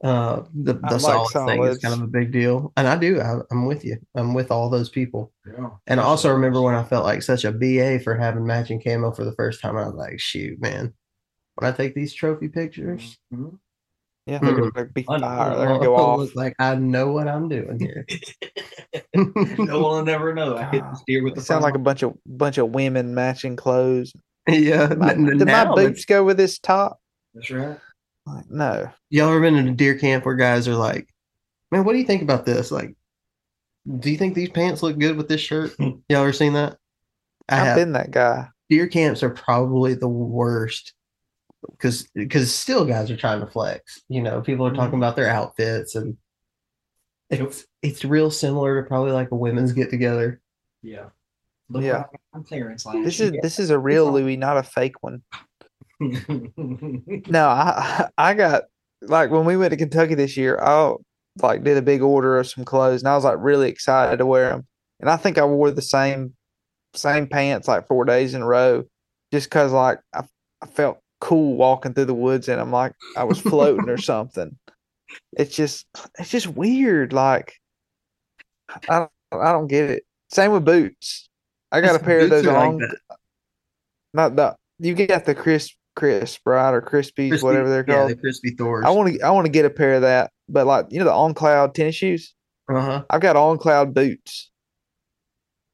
[0.05, 1.79] Uh, the the like solids thing is solids.
[1.79, 3.21] kind of a big deal, and I do.
[3.21, 3.97] I, I'm with you.
[4.15, 5.33] I'm with all those people.
[5.47, 5.71] Yeah.
[5.87, 9.13] And I also remember when I felt like such a BA for having matching camo
[9.13, 9.77] for the first time.
[9.77, 10.93] I was like, shoot, man.
[11.55, 13.59] When I take these trophy pictures, Mhm.
[14.27, 14.75] yeah, they're Mm.
[14.75, 15.27] gonna be I know.
[15.27, 15.57] fire.
[15.57, 16.19] They're gonna go I'll off.
[16.19, 18.05] look like I know what I'm doing here.
[19.15, 20.57] no one will never know.
[20.59, 23.57] I hit the steer with the sound like a bunch of bunch of women matching
[23.57, 24.13] clothes.
[24.49, 24.89] yeah.
[24.97, 27.01] My, n- did my now it's- boots go with this top?
[27.35, 27.79] That's right.
[28.27, 28.91] Like, no.
[29.09, 31.09] Y'all ever been in a deer camp where guys are like,
[31.71, 32.71] man, what do you think about this?
[32.71, 32.97] Like,
[33.99, 35.73] do you think these pants look good with this shirt?
[35.79, 35.91] Hmm.
[36.09, 36.77] Y'all ever seen that?
[37.49, 37.77] I I've have.
[37.77, 38.49] been that guy.
[38.69, 40.93] Deer camps are probably the worst
[41.71, 44.03] because because still guys are trying to flex.
[44.09, 44.97] You know, people are talking mm-hmm.
[44.97, 46.17] about their outfits and
[47.31, 50.41] it's it's real similar to probably like a women's get together.
[50.83, 51.07] Yeah.
[51.69, 51.99] Look Yeah.
[51.99, 53.41] what I'm clearance last This is year.
[53.43, 55.23] this is a real Louis, not a fake one.
[57.29, 58.65] No, I I got
[59.03, 60.95] like when we went to Kentucky this year, I
[61.43, 64.27] like did a big order of some clothes, and I was like really excited to
[64.27, 64.67] wear them.
[65.01, 66.35] And I think I wore the same
[66.95, 68.85] same pants like four days in a row,
[69.33, 70.25] just cause like I,
[70.63, 74.57] I felt cool walking through the woods, and I'm like I was floating or something.
[75.33, 75.87] It's just
[76.19, 77.13] it's just weird.
[77.13, 77.55] Like
[78.89, 80.03] I don't I don't get it.
[80.31, 81.29] Same with boots.
[81.73, 82.93] I got a pair of those are like on.
[84.13, 88.11] not the you got the crisp crisp right or crispies Crispy- whatever they're called.
[88.11, 88.85] yeah, the crispy Thors.
[88.87, 91.07] I want to I want to get a pair of that, but like you know
[91.07, 92.35] the on cloud tennis shoes.
[92.69, 93.05] uh-huh.
[93.11, 94.51] I've got on cloud boots.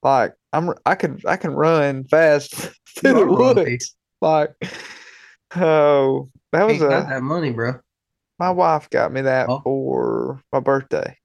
[0.03, 2.55] Like I'm I could I can run fast
[2.99, 3.95] through the woods.
[4.21, 4.51] Like
[5.57, 7.75] oh that was Ain't got a that money, bro.
[8.39, 9.61] my wife got me that Oh.
[9.63, 11.17] for my birthday.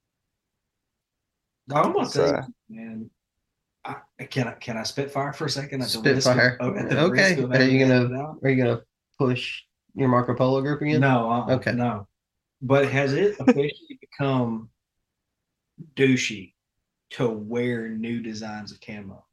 [1.73, 3.09] I'm gonna So- man.
[4.31, 5.81] Can I can I spitfire for a second?
[5.83, 6.57] At the risk of- Spitfire.
[6.59, 7.35] oh, the Okay.
[7.35, 8.81] risk of Are you gonna- Are you gonna
[9.19, 9.61] push
[9.93, 11.01] your Marco Polo group again?
[11.01, 11.29] No.
[11.31, 11.73] Uh, Okay.
[11.73, 12.07] No.
[12.61, 14.69] But has it officially become
[15.95, 16.53] douchey
[17.11, 19.23] to wear new designs of camo?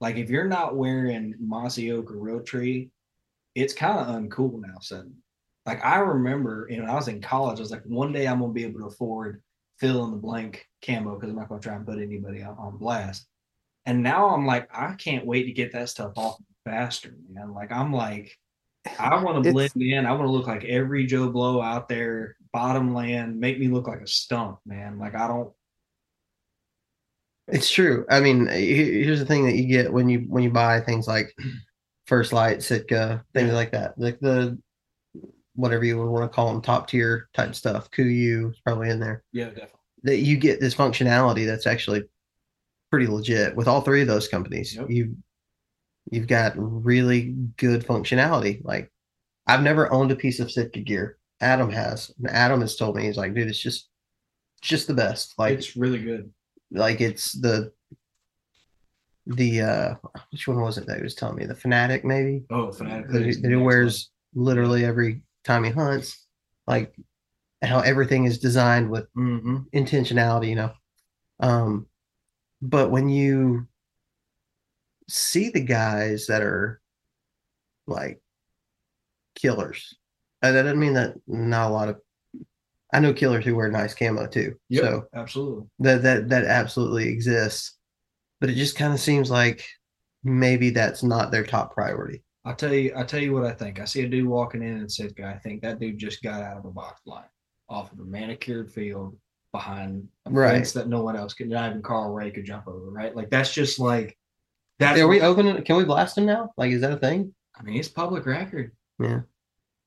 [0.00, 2.90] Like if you're not wearing mossy oak or Realtree,
[3.54, 4.78] it's kind of uncool now.
[4.80, 5.16] Suddenly,
[5.64, 8.26] like I remember, you know, when I was in college, I was like, one day
[8.28, 9.42] I'm gonna be able to afford
[9.78, 13.26] fill in the blank camo because I'm not gonna try and put anybody on blast.
[13.86, 17.52] And now I'm like, I can't wait to get that stuff off faster, man.
[17.52, 18.38] Like I'm like,
[18.98, 20.06] I want to blend in.
[20.06, 23.86] I want to look like every Joe Blow out there, bottom land, make me look
[23.86, 24.98] like a stump, man.
[24.98, 25.52] Like I don't.
[27.48, 28.06] It's true.
[28.10, 31.34] I mean, here's the thing that you get when you when you buy things like
[32.06, 33.98] First Lite, Sitka, things like that.
[33.98, 34.58] Like the
[35.54, 37.90] whatever you would want to call them, top tier type stuff.
[37.90, 39.22] Kuiu is probably in there.
[39.32, 39.70] Yeah, definitely.
[40.02, 42.04] That you get this functionality that's actually
[42.94, 44.74] pretty legit with all three of those companies.
[44.76, 44.90] Yep.
[44.90, 45.16] You
[46.10, 48.64] you've got really good functionality.
[48.64, 48.90] Like
[49.46, 51.18] I've never owned a piece of Sitka gear.
[51.40, 52.10] Adam has.
[52.18, 53.88] And Adam has told me he's like, dude, it's just
[54.58, 55.34] it's just the best.
[55.38, 56.30] Like it's really good.
[56.70, 57.72] like it's the
[59.26, 59.94] the uh
[60.30, 63.08] which one was it that he was telling me the fanatic maybe Oh, fanatic.
[63.10, 66.26] that he, that he wears literally every time he hunts
[66.66, 66.94] like
[67.62, 69.56] how everything is designed with Mm-hmm.
[69.74, 70.72] intentionality you know
[71.40, 71.86] um
[72.64, 73.66] but when you
[75.08, 76.80] see the guys that are
[77.86, 78.20] like
[79.34, 79.94] killers
[80.40, 82.00] and that doesn't mean that not a lot of
[82.94, 85.64] i know killers who wear nice camo too Yep, so absolutely.
[85.80, 87.76] that that that absolutely exists
[88.40, 89.66] but it just kind of seems like
[90.22, 93.80] maybe that's not their top priority I tell you, I tell you what I think.
[93.80, 95.24] I see a dude walking in and Sitka.
[95.24, 97.24] I think that dude just got out of a box line
[97.70, 99.16] off of a manicured field
[99.54, 100.50] behind a Right.
[100.56, 102.90] fence that no one else could, not even Carl Ray could jump over.
[102.90, 103.14] Right?
[103.14, 104.18] Like that's just like
[104.80, 104.98] that.
[104.98, 105.62] are we open?
[105.62, 108.72] can we blast him now like is that a thing I mean, it's public record.
[109.00, 109.20] Yeah.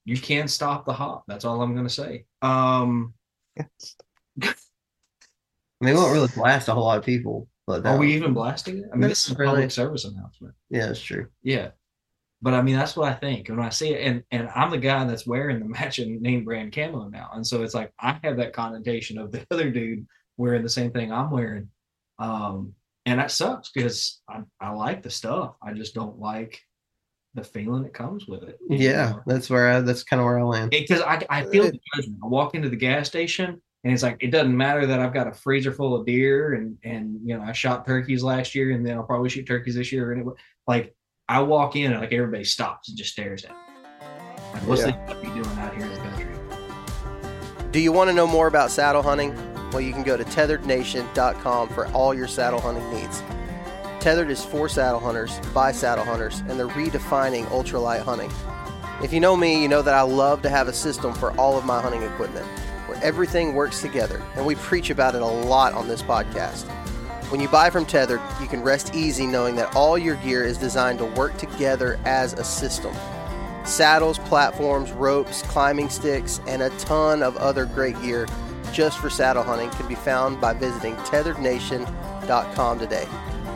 [0.06, 1.26] You can't stop the hop.
[1.28, 2.26] That's all I'm gonna say.
[2.42, 3.14] Um,
[3.60, 3.66] I
[4.42, 4.54] mean,
[5.82, 8.86] we won't really blast a whole lot of people but are we even blasting it?
[8.94, 9.52] I mean, this is a really.
[9.52, 10.54] public service announcement.
[10.70, 11.72] yeah it's true Yeah.
[12.42, 13.50] But I mean, that's what I think.
[13.50, 16.44] And when I see it, and, and I'm the guy that's wearing the matching name
[16.44, 17.32] brand camo now.
[17.34, 20.06] And so it's like I have that connotation of the other dude
[20.38, 21.70] wearing the same thing I'm wearing.
[22.20, 22.74] Um,
[23.06, 25.56] and that sucks because I, I like the stuff.
[25.64, 26.62] I just don't like
[27.34, 28.58] the feeling that comes with it.
[28.68, 31.80] yeah that's where I, that's kind of where i land Because I, I feel the
[31.96, 32.20] judgment.
[32.24, 35.28] I walk into the gas station and it's like it doesn't matter that I've got
[35.28, 38.86] a freezer full of deer and and you know I shot turkeys last year and
[38.86, 40.34] then I'll probably shoot turkeys this year anyway.
[40.66, 40.96] Like
[41.30, 43.58] I walk in and like everybody stops and just stares at me.
[44.54, 44.92] Like, what's Yeah.
[45.08, 46.28] the fuck you doing out here in the country?
[47.72, 49.36] Do you want to know more about saddle hunting?
[49.72, 53.22] Well, you can go to tethrdnation.com for all your saddle hunting needs.
[54.00, 58.32] Tethrd is for saddle hunters by saddle hunters, and they're redefining ultralight hunting.
[59.04, 61.58] If you know me, you know that I love to have a system for all
[61.58, 62.46] of my hunting equipment
[62.88, 66.64] where everything works together, and we preach about it a lot on this podcast.
[67.30, 70.58] When you buy from Tethrd, you can rest easy knowing that all your gear is
[70.58, 72.96] designed to work together as a system.
[73.66, 78.28] Saddles, platforms, ropes, climbing sticks, and a ton of other great gear
[78.72, 83.08] just for saddle hunting can be found by visiting tethrdnation.com today.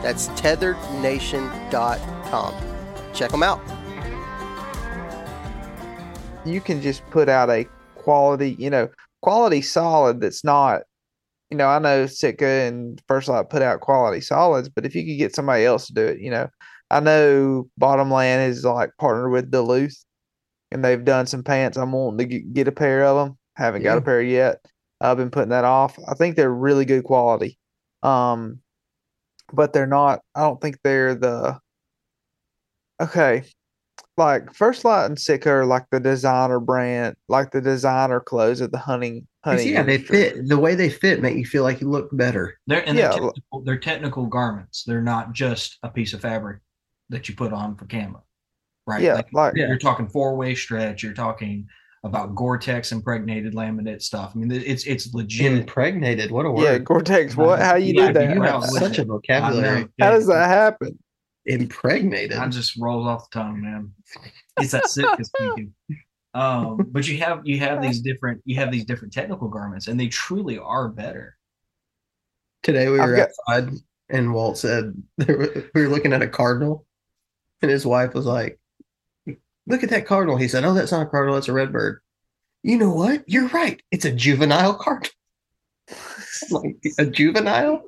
[0.02, 2.54] That's tethrdnation.com.
[3.14, 3.60] Check them out.
[6.44, 8.88] you can just put out a quality, you know,
[9.20, 10.82] quality solid that's not,
[11.52, 15.04] you know, I know Sitka and First Lite put out quality solids, but if you
[15.04, 16.48] could get somebody else to do it, you know,
[16.90, 20.02] I know Bottomland is like partnered with Duluth
[20.70, 21.76] and they've done some pants.
[21.76, 23.38] I'm wanting to get, a pair of them.
[23.54, 24.64] Haven't got a pair yet.
[24.98, 25.98] I've been putting that off.
[26.08, 27.58] I think they're really good quality.
[28.02, 28.60] Um,
[29.52, 31.58] but they're not, I don't think they're the,
[32.98, 33.44] okay
[34.16, 38.70] like First Lite and Sitka are like the designer brand, like the designer clothes of
[38.70, 39.68] the hunting hunting.
[39.72, 40.30] yeah they industry.
[40.30, 43.08] fit the way they fit make you feel like you look better They're and Yeah,
[43.10, 44.84] they're, technical, they're technical garments.
[44.86, 46.60] They're not just a piece of fabric
[47.10, 48.22] that you put on for camo.
[48.86, 49.02] Right?
[49.02, 51.02] Yeah, Like, like you're talking four way stretch.
[51.02, 51.68] You're talking
[52.04, 54.32] about Gore-Tex impregnated laminate stuff.
[54.34, 55.52] I mean, it's it's legit.
[55.52, 56.64] impregnated what a word!
[56.64, 57.36] yeah, word Gore-Tex.
[57.36, 57.60] What?
[57.60, 58.28] How you Yeah, do that?
[58.28, 59.86] you you Wow, have such a vocabulary.
[60.00, 60.98] How does that happen?
[61.46, 63.92] impregnated I just rolls off the tongue, man.
[64.58, 65.74] It's that Sitka speaking.
[66.34, 69.98] Um, but you have you have these different you have these different technical garments, and
[70.00, 71.36] they truly are better.
[72.62, 73.74] Today we were got- outside
[74.08, 74.94] and Walt said
[75.26, 75.34] we
[75.74, 76.86] were looking at a cardinal
[77.60, 78.58] and his wife was like,
[79.66, 80.36] Look at that cardinal.
[80.36, 82.00] He said, Oh, that's not a cardinal, it's a redbird.
[82.62, 83.24] You know what?
[83.26, 83.82] You're right.
[83.90, 85.10] It's a juvenile cardinal.
[86.50, 87.82] like a juvenile?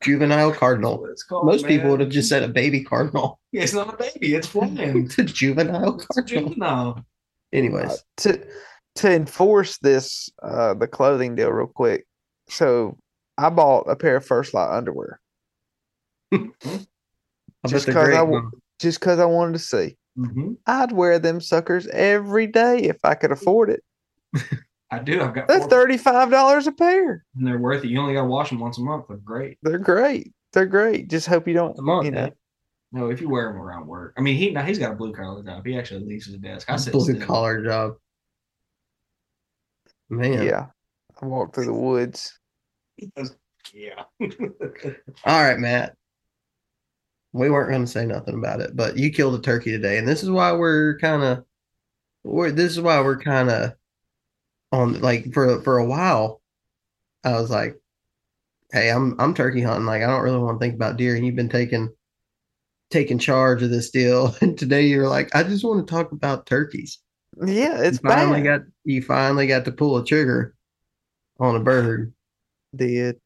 [0.00, 1.06] Juvenile cardinal.
[1.28, 3.40] Called, Most people would have just said a baby cardinal.
[3.52, 4.34] It's not a baby.
[4.34, 4.78] It's flying.
[5.06, 6.48] It's a juvenile It's a cardinal.
[6.50, 7.04] juvenile.
[7.52, 8.46] Anyways, Uh, to
[8.96, 12.06] to enforce this uh the clothing deal real quick.
[12.48, 12.98] So
[13.36, 15.20] I bought a pair of First Lite underwear
[16.32, 16.52] just
[17.62, 18.14] bet they're 'cause great.
[18.14, 19.96] I w- just because I wanted to see.
[20.16, 23.82] hmm I'd wear them suckers every day if I could afford it.
[24.90, 25.22] I do.
[25.22, 27.24] I've got They're thirty five dollars a pair.
[27.36, 27.88] and they're worth it.
[27.88, 29.06] You only got to wash them once a month.
[29.08, 29.58] They're great.
[29.62, 30.32] They're great.
[30.52, 31.08] They're great.
[31.10, 32.24] Just hope you don't, A month, you know.
[32.24, 32.30] eh?
[32.90, 35.12] No, if you wear them around work, I mean, he now he's got a blue
[35.12, 35.66] collar job.
[35.66, 36.70] He actually leaves his desk.
[36.70, 37.26] I sit blue still.
[37.26, 37.96] collar job.
[40.08, 40.42] Man.
[40.42, 40.66] Yeah.
[41.20, 42.38] I walk through the woods.
[43.74, 44.04] Yeah.
[45.24, 45.96] All right, Matt.
[47.32, 50.08] We weren't going to say nothing about it, but you killed a turkey today, and
[50.08, 51.44] this is why we're kind of,
[52.24, 53.74] we're this is why we're kind of
[54.72, 56.40] on like for for a while.
[57.24, 57.76] I was like,
[58.72, 59.84] hey, I'm I'm turkey hunting.
[59.84, 61.90] Like I don't really want to think about deer, and you've been taking
[62.90, 64.34] taking charge of this deal.
[64.42, 66.98] And today you're like, I just want to talk about turkeys.
[67.44, 68.60] Yeah, it's you finally bad.
[68.60, 70.54] got you finally got to pull a trigger
[71.38, 72.12] on a bird.
[72.74, 73.20] Did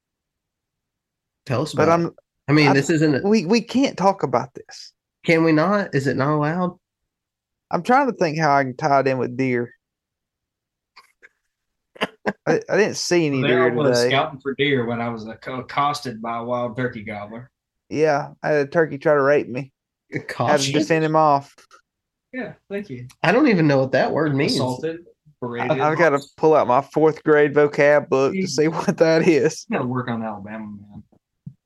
[1.46, 2.00] Tell us but about.
[2.00, 2.04] it.
[2.04, 2.10] I'm
[2.48, 3.24] I mean, I- this isn't.
[3.24, 4.92] we we can't talk about this.
[5.24, 5.94] Can we not?
[5.94, 6.78] Is it not allowed?
[7.70, 9.72] I'm trying to think how I can tie it in with deer.
[12.46, 14.10] I, I didn't see any There I deer was today.
[14.10, 17.50] scouting for deer when I was accosted by a wild turkey gobbler.
[17.92, 19.72] Yeah, I had a turkey try to rape me.
[20.12, 20.74] Had to Caution.
[20.74, 21.54] defend him off.
[22.32, 23.06] Yeah, thank you.
[23.22, 24.54] I don't even know what that word means.
[24.54, 25.00] Assaulted,
[25.40, 25.80] berated.
[25.80, 29.28] I, have got to pull out my fourth grade vocab book to see what that
[29.28, 29.66] is.
[29.70, 31.02] Got to work on Alabama, man.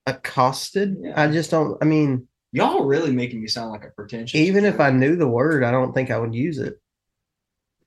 [0.06, 0.96] Accosted.
[1.00, 1.20] Yeah.
[1.20, 1.78] I just don't.
[1.80, 4.40] I mean, Y'all really making me sound like a pretentious.
[4.40, 6.80] even if I knew the word, I don't think I would use it.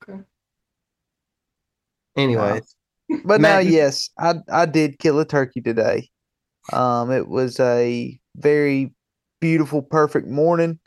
[0.02, 0.20] Okay.
[2.16, 2.60] Anyway,
[3.24, 6.08] But now, yes, I I did kill a turkey today.
[6.72, 8.92] Um, it was a very
[9.40, 10.78] beautiful, perfect morning,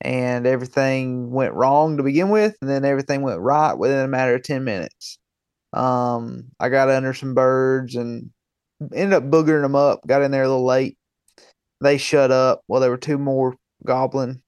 [0.00, 4.34] and everything went wrong to begin with, and then everything went right within a matter
[4.34, 5.18] of ten minutes.
[5.72, 8.30] Um, I got under some birds and
[8.94, 10.00] ended up boogering them up.
[10.06, 10.96] Got in there a little late.
[11.80, 12.62] They shut up.
[12.68, 14.42] Well, there were two more gobbling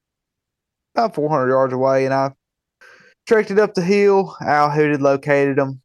[0.94, 2.32] about 400 yards away, and I
[3.26, 4.36] trekked it up the hill.
[4.40, 5.80] Owl hooted, located them.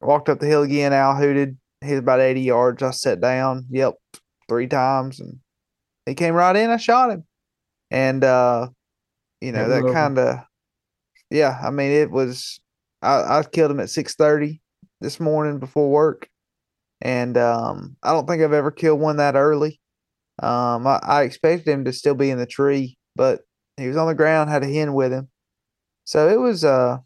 [0.00, 0.92] Walked up the hill again.
[0.92, 1.56] Owl hooted.
[1.80, 2.82] He's about 80 yards.
[2.82, 4.00] I sat down, yelped
[4.48, 5.38] three times, and
[6.06, 6.70] he came right in.
[6.70, 7.24] I shot him,
[7.90, 8.68] and uh,
[9.40, 10.38] you know that kind of,
[11.30, 11.58] yeah.
[11.62, 12.60] I mean, it was.
[13.02, 14.60] I, I killed him at 6:30
[15.00, 16.28] this morning before work,
[17.00, 19.80] and um, I don't think I've ever killed one that early.
[20.42, 23.40] Um, I, I expected him to still be in the tree, but
[23.76, 25.28] he was on the ground, had a hen with him,
[26.04, 26.98] so it was uh,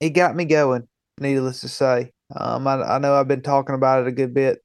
[0.00, 0.88] it got me going.
[1.20, 4.60] Needless to say, um, I, I know I've been talking about it a good bit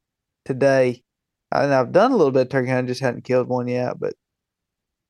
[0.46, 1.03] today,
[1.62, 4.00] and I've done a little bit of turkey hunting, just hadn't killed one yet.
[4.00, 4.14] But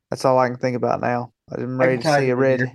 [0.10, 1.32] that's all I can think about now.
[1.52, 2.60] I'm ready to see it a red.
[2.60, 2.74] deer.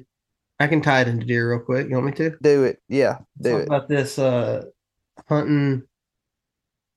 [0.61, 1.89] I can tie it into deer real quick.
[1.89, 2.37] You want me to?
[2.43, 3.67] Do it, yeah, do Talk it.
[3.67, 4.65] about this uh,
[5.29, 5.83] hunting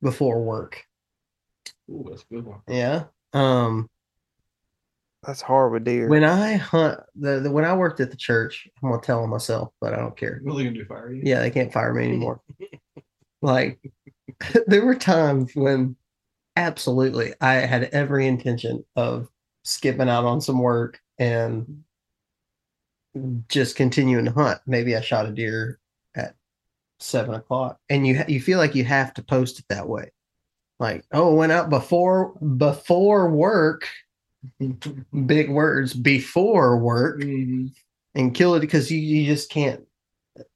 [0.01, 0.83] before work.
[1.89, 2.61] Ooh, that's a good one.
[2.67, 3.03] Yeah.
[3.33, 3.87] Um,
[5.23, 6.07] That's hard with deer.
[6.07, 9.29] when I hunt the, the when I worked at the church, I'm gonna tell them
[9.29, 10.41] myself, but I don't care.
[10.43, 11.21] Really gonna do fire you?
[11.23, 12.41] Yeah, they can't fire me anymore.
[13.43, 13.79] like
[14.67, 15.95] there were times when
[16.61, 19.27] absolutely I had every intention of
[19.63, 21.83] skipping out on some work and
[23.47, 24.59] just continuing to hunt.
[24.65, 25.79] Maybe I shot a deer
[26.15, 26.35] at
[26.99, 30.11] seven o'clock, and you you feel like you have to post it that way.
[30.79, 33.87] Like, oh, went out before before work.
[35.25, 37.71] Big words before work Mhm.
[38.15, 39.83] and kill it because you, you just can't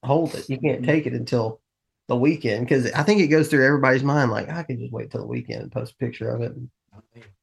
[0.03, 0.49] hold it.
[0.49, 0.66] You Mm-hmm.
[0.68, 1.62] can't take it until
[2.08, 5.12] the weekend because I think it goes through everybody's mind like I can just wait
[5.12, 6.53] till the weekend and post a picture of it,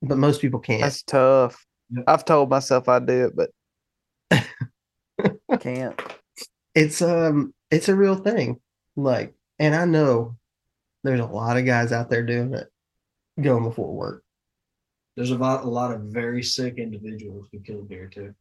[0.01, 0.83] but most people can't.
[0.83, 1.67] That's tough.
[1.91, 2.05] Yep.
[2.07, 3.51] I've told myself I'd do it,
[4.31, 4.51] but
[5.61, 6.01] can't.
[6.75, 8.61] It's um it's a real thing.
[8.97, 10.37] Like, and I know
[11.03, 12.69] there's a lot of guys out there doing it
[13.41, 14.25] going before work.
[15.17, 18.35] There's a lot, a lot of very sick individuals who kill deer too.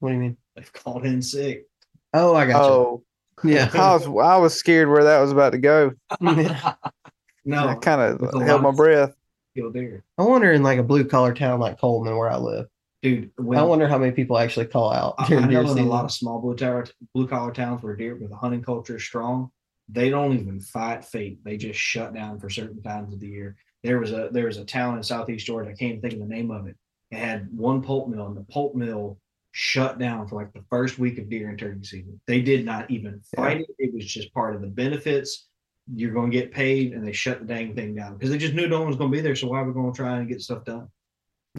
[0.00, 0.36] What do you mean?
[0.56, 1.66] They've called in sick.
[2.12, 3.04] Oh, I got Oh, you.
[3.42, 3.70] Yeah.
[3.74, 5.92] I was I was scared where that was about to go.
[6.20, 9.14] no, I kind of held my breath.
[9.56, 12.66] kill deer, I wonder in like a blue collar town like Coleman where I live.
[13.02, 13.30] dude.
[13.36, 16.04] When, I wonder how many people actually call out I, I know in a lot
[16.04, 19.50] of small blue tower, blue collar towns where deer, where the hunting culture is strong,
[19.88, 21.44] they don't even fight fate.
[21.44, 23.56] They just shut down for certain times of the year.
[23.82, 25.70] There was a there was a town in southeast Georgia.
[25.70, 26.76] I can't even think of the name of it.
[27.10, 29.18] It had one pulp mill, and the pulp mill
[29.56, 32.20] shut down for like the first week of deer and turkey season.
[32.26, 33.68] They did not even fight it.
[33.78, 35.46] It was just part of the benefits.
[35.94, 38.54] You're going to get paid, and they shut the dang thing down because they just
[38.54, 39.36] knew no one was going to be there.
[39.36, 40.88] So why are we going to try and get stuff done?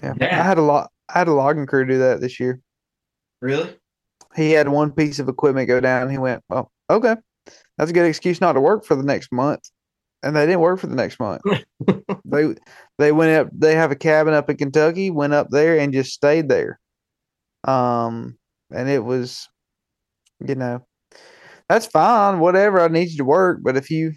[0.03, 0.13] Yeah.
[0.19, 0.41] Yeah.
[0.41, 0.91] I had a lot.
[1.07, 2.59] I had a logging crew do that this year.
[3.41, 3.73] Really?
[4.35, 6.09] He had one piece of equipment go down.
[6.09, 7.15] He went, "Oh, okay,
[7.77, 9.69] that's a good excuse not to work for the next month."
[10.21, 11.43] And they didn't work for the next month.
[12.25, 12.55] they
[12.97, 13.47] they went up.
[13.53, 15.11] They have a cabin up in Kentucky.
[15.11, 16.79] Went up there and just stayed there.
[17.65, 18.37] Um,
[18.71, 19.47] and it was,
[20.45, 20.85] you know,
[21.69, 22.39] that's fine.
[22.39, 22.81] Whatever.
[22.81, 24.13] I need you to work, but if you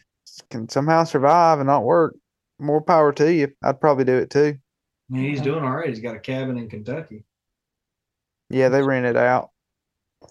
[0.50, 2.14] can somehow survive and not work,
[2.58, 3.48] more power to you.
[3.62, 4.58] I'd probably do it too.
[5.10, 5.88] Mean, he's doing all right.
[5.88, 7.24] He's got a cabin in Kentucky.
[8.50, 9.50] Yeah, they rent it out.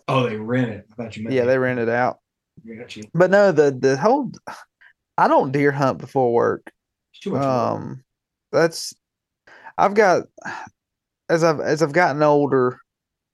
[0.08, 0.86] Oh, they rent it.
[0.92, 2.20] I thought you meant Yeah, they rent it out.
[2.78, 3.04] got you.
[3.14, 4.32] But no, the the whole
[5.18, 6.72] I don't deer hunt before work.
[7.22, 7.42] Too much.
[7.42, 7.48] work.
[7.48, 8.04] Um,
[8.52, 8.94] that's
[9.78, 10.24] I've got
[11.30, 12.80] as I've as I've gotten older,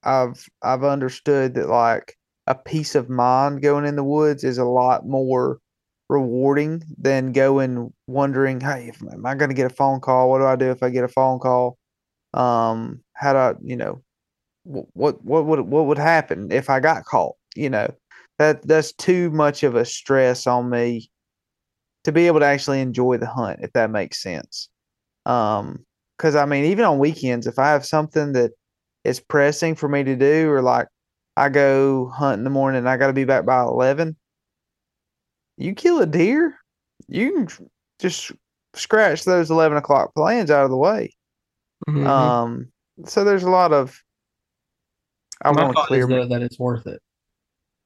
[0.04, 2.16] I've I've understood that like
[2.48, 5.60] a peace of mind going in the woods is a lot more
[6.10, 10.30] rewarding than going wondering, hey, am I going to get a phone call?
[10.30, 11.78] What do I do if I get a phone call?
[12.34, 14.04] Um, how do I, you know,
[14.64, 17.36] what what what would what would happen if I got caught?
[17.56, 17.94] You know,
[18.40, 21.10] that that's too much of a stress on me
[22.04, 24.70] to be able to actually enjoy the hunt, if that makes sense.
[25.26, 25.86] Um,
[26.18, 28.52] because I mean, even on weekends, if I have something that
[29.04, 30.88] is pressing for me to do, or like
[31.36, 34.16] I go hunt in the morning and I got to be back by eleven,
[35.58, 36.56] you kill a deer,
[37.08, 38.32] you can just
[38.74, 41.12] scratch those eleven o'clock plans out of the way.
[41.88, 42.08] Mhm.
[42.08, 42.72] Um,
[43.06, 44.00] so there's a lot of.
[45.42, 46.04] I My want to clear.
[46.04, 47.02] is though that it's worth it.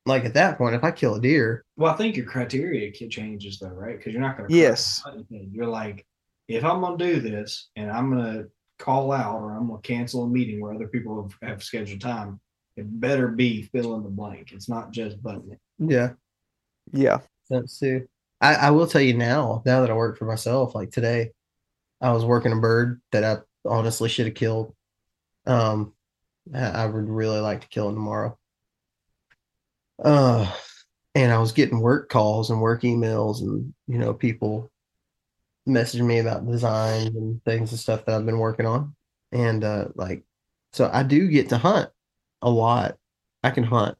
[0.05, 3.09] Like at that point, if I kill a deer, Well, I think your criteria ca-
[3.09, 3.97] changes though, right?
[3.97, 4.55] Because you're not going to.
[4.55, 5.01] Yes.
[5.29, 6.05] You're like,
[6.47, 8.49] if I'm going to do this and I'm going to
[8.79, 12.01] call out or I'm going to cancel a meeting where other people have, have scheduled
[12.01, 12.39] time,
[12.75, 14.51] it better be fill in the blank.
[14.51, 15.59] It's not just button it.
[15.79, 16.11] yeah,
[16.91, 17.19] yeah.
[17.49, 18.07] That's too.
[18.39, 21.31] I, I will tell you now, now that I work for myself, like today,
[22.01, 24.75] I was working a bird that I honestly should have killed.
[25.45, 25.93] Um,
[26.53, 28.37] I, I would really like to kill him tomorrow.
[30.03, 30.51] Uh,
[31.15, 34.69] and I was getting work calls and work emails, and you know, people
[35.67, 38.95] messaging me about designs and things and stuff that I've been working on.
[39.31, 40.23] And uh, like,
[40.73, 41.89] so I do get to hunt
[42.41, 42.97] a lot.
[43.43, 43.97] I can hunt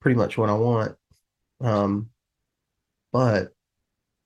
[0.00, 0.96] pretty much what I want.
[1.60, 2.10] Um,
[3.12, 3.52] but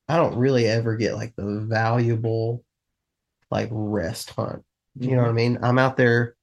[0.09, 2.65] I don't really ever get like the valuable
[3.51, 4.63] like rest hunt.
[4.99, 5.59] You know what I mean?
[5.63, 6.37] I'm out there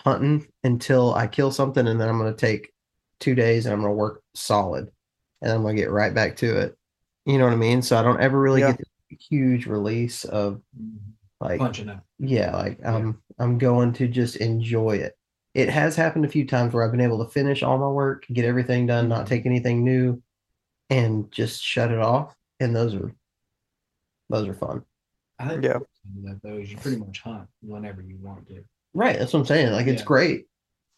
[0.00, 2.72] hunting until I kill something and then I'm going to take
[3.20, 4.90] 2 days and I'm going to work solid
[5.42, 6.76] and I'm going to get right back to it.
[7.26, 7.82] You know what I mean?
[7.82, 8.72] So I don't ever really Yeah.
[8.72, 10.60] get huge release of
[11.40, 12.00] like punching out.
[12.18, 15.14] yeah, like I'm I'm going to just enjoy it.
[15.54, 18.24] It has happened a few times where I've been able to finish all my work,
[18.32, 20.22] get everything done, not take anything new,
[20.90, 22.34] and just shut it off.
[22.60, 23.14] And those are
[24.28, 24.82] those are fun.
[25.38, 25.74] I think Yeah.
[25.74, 28.64] the flip that though is you pretty much hunt whenever you want to.
[28.94, 29.18] Right.
[29.18, 29.72] That's what I'm saying.
[29.72, 30.06] Like it's Yeah.
[30.06, 30.46] great.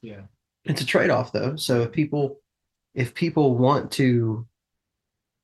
[0.03, 0.23] Yeah.
[0.65, 1.57] It's a trade-off though.
[1.57, 2.41] So if people
[2.95, 4.47] if people want to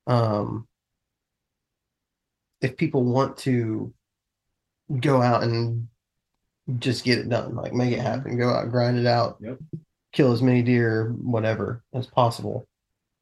[0.07, 0.66] um
[2.61, 3.93] if people want to
[4.99, 5.87] go out and
[6.79, 9.59] just get it done, like make it happen, go out, grind it out, Yep.
[10.11, 12.67] kill as many deer, whatever, as possible.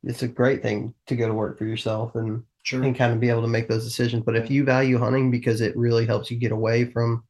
[0.03, 2.83] It's a great thing to go to work for yourself and, Sure.
[2.83, 4.23] and kind of be able to make those decisions.
[4.23, 7.23] But if you value hunting because it really helps you get away from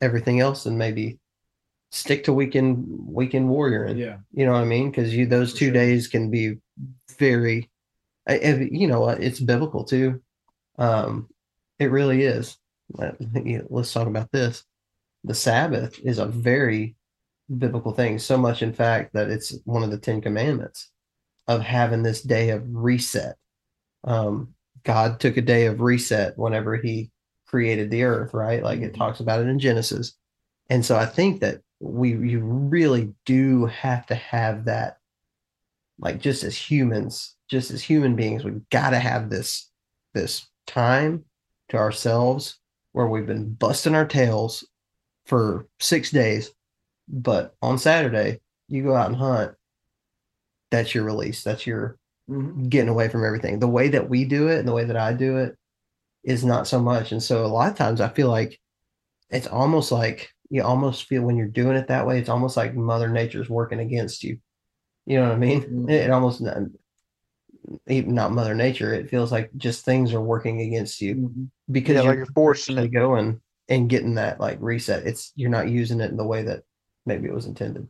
[0.00, 1.18] everything else, then maybe
[1.90, 4.18] stick to weekend weekend warrior and Yeah.
[4.32, 4.90] you know what I mean?
[4.90, 5.74] Because you those For two sure.
[5.74, 6.58] days can be
[7.18, 7.70] very,
[8.28, 10.22] you know, it's biblical too.
[10.78, 11.28] Um,
[11.78, 12.56] it really is.
[12.92, 13.16] Let,
[13.70, 14.64] let's talk about this.
[15.24, 16.96] The Sabbath is a very
[17.58, 18.18] biblical thing.
[18.18, 20.90] So much, in fact, that it's one of the Ten Commandments
[21.48, 23.36] of having this day of reset.
[24.04, 24.54] Um,
[24.84, 27.10] God took a day of reset whenever He
[27.46, 28.62] created the earth, right?
[28.62, 28.98] Like it Mhm.
[28.98, 30.14] talks about it in Genesis.
[30.70, 34.98] And so I think that we you really do have to have that
[35.98, 39.70] like just as humans, just as human beings, we've got to have this
[40.14, 41.24] this time
[41.70, 42.58] to ourselves
[42.92, 44.66] where we've been busting our tails
[45.26, 46.50] for 6 days,
[47.08, 49.54] but on Saturday you go out and hunt.
[50.70, 51.42] That's your release.
[51.44, 51.98] That's your
[52.30, 52.68] Mhm.
[52.68, 53.58] getting away from everything.
[53.58, 55.56] The way that we do it and the way that I do it
[56.24, 57.12] is not so much.
[57.12, 58.60] And so a lot of times I feel like
[59.30, 62.74] it's almost like you almost feel when you're doing it that way, it's almost like
[62.74, 64.38] Mother Nature's working against you.
[65.06, 65.62] You know what I mean?
[65.62, 65.90] Mhm.
[65.90, 66.42] It, it almost
[67.88, 68.92] even not Mother Nature.
[68.94, 71.50] It feels like just things are working against you Mhm.
[71.70, 72.92] because Yeah, you're like you're forcing actually it.
[73.00, 75.06] going and getting that like reset.
[75.06, 76.64] It's you're not using it in the way that
[77.06, 77.88] maybe it was intended.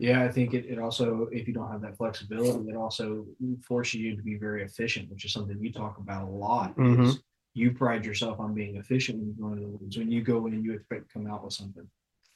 [0.00, 3.26] Yeah, I think it, it also, if you don't have that flexibility, it also
[3.66, 6.76] forces you to be very efficient, which is something you talk about a lot.
[6.76, 7.18] Mhm.
[7.54, 9.98] You pride yourself on being efficient when you go into the woods.
[9.98, 11.90] When you go in, you expect to come out with something,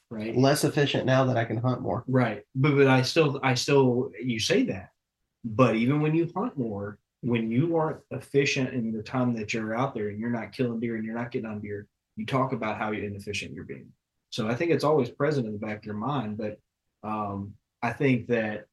[0.09, 0.35] right?
[0.35, 2.03] Less efficient now that I can hunt more.
[2.05, 2.43] Right.
[2.53, 4.89] But but I still I still you say that.
[5.43, 9.75] But even when you hunt more, when you aren't efficient in the time that you're
[9.75, 12.53] out there and you're not killing deer and you're not getting on deer, you talk
[12.53, 13.87] about how inefficient you're being.
[14.29, 16.37] So I think it's always present in the back of your mind.
[16.37, 16.59] But
[17.07, 18.65] um, I think that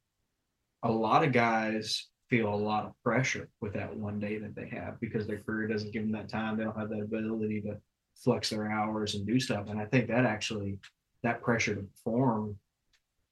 [0.83, 4.67] a lot of guys feel a lot of pressure with that one day that they
[4.69, 6.57] have because their career doesn't give them that time.
[6.57, 7.77] They don't have that ability to
[8.15, 9.67] flex their hours and do stuff.
[9.69, 10.79] And I think that actually
[11.23, 12.57] that pressure to perform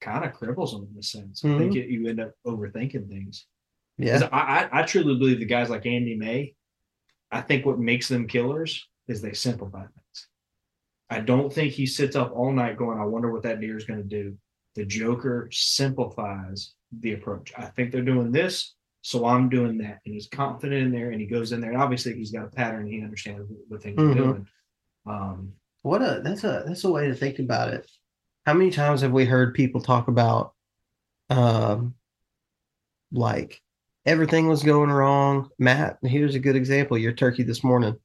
[0.01, 1.43] kind of cripples them in a sense.
[1.43, 3.45] I think it, you end up overthinking things.
[3.97, 4.29] Yeah.
[4.31, 4.39] I,
[4.71, 6.53] I I truly believe the guys like Andy May,
[7.31, 10.27] I think what makes them killers is they simplify things.
[11.09, 13.85] I don't think he sits up all night going, I wonder what that deer is
[13.85, 14.37] going to do.
[14.75, 17.51] The Joker simplifies the approach.
[17.57, 19.99] I think they're doing this, so I'm doing that.
[20.05, 21.71] And he's confident in there and he goes in there.
[21.71, 22.87] And obviously he's got a pattern.
[22.87, 24.11] He understands what, what things Mhm.
[24.11, 24.47] are doing.
[25.05, 27.89] Um, What a that's a that's a way to think about it.
[28.45, 30.53] How many times have we heard people talk about
[31.29, 31.93] um
[33.11, 33.61] like
[34.05, 35.49] everything was going wrong?
[35.59, 36.97] Matt, here's a good example.
[36.97, 37.95] Your turkey this morning.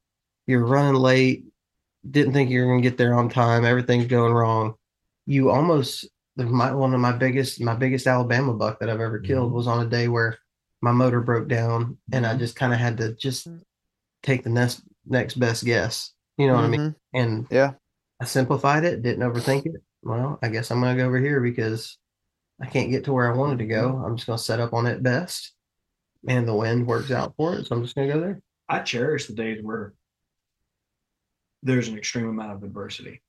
[0.47, 1.45] You're running late,
[2.09, 4.75] didn't think you were gonna get there on time, everything's going wrong.
[5.25, 6.07] You almost
[6.37, 9.85] my one of my biggest my biggest Alabama buck that I've ever killed was on
[9.85, 10.37] a day where
[10.81, 13.47] my motor broke down and I just kind of had to just
[14.21, 16.11] take the next next best guess.
[16.37, 16.79] You know what I mean?
[16.79, 16.95] Mhm.
[17.13, 17.73] And Yeah.
[18.21, 19.81] I simplified it, didn't overthink it.
[20.05, 21.97] Well, I guess I'm gonna go over here because
[22.61, 24.03] I can't get to where I wanted to go.
[24.05, 25.51] I'm just gonna set up on it best.
[26.27, 27.65] And the wind works out for it.
[27.65, 28.39] So I'm just gonna go there.
[28.69, 29.93] I cherish the days where
[31.63, 33.23] there's an extreme amount of adversity.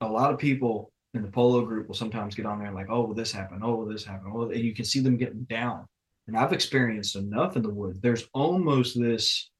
[0.00, 3.12] A lot of people in the polo group will sometimes get on there like, oh,
[3.12, 5.86] this happened, oh, this happened, oh, and you can see them getting down.
[6.26, 8.00] And I've experienced enough in the woods.
[8.00, 9.50] There's almost this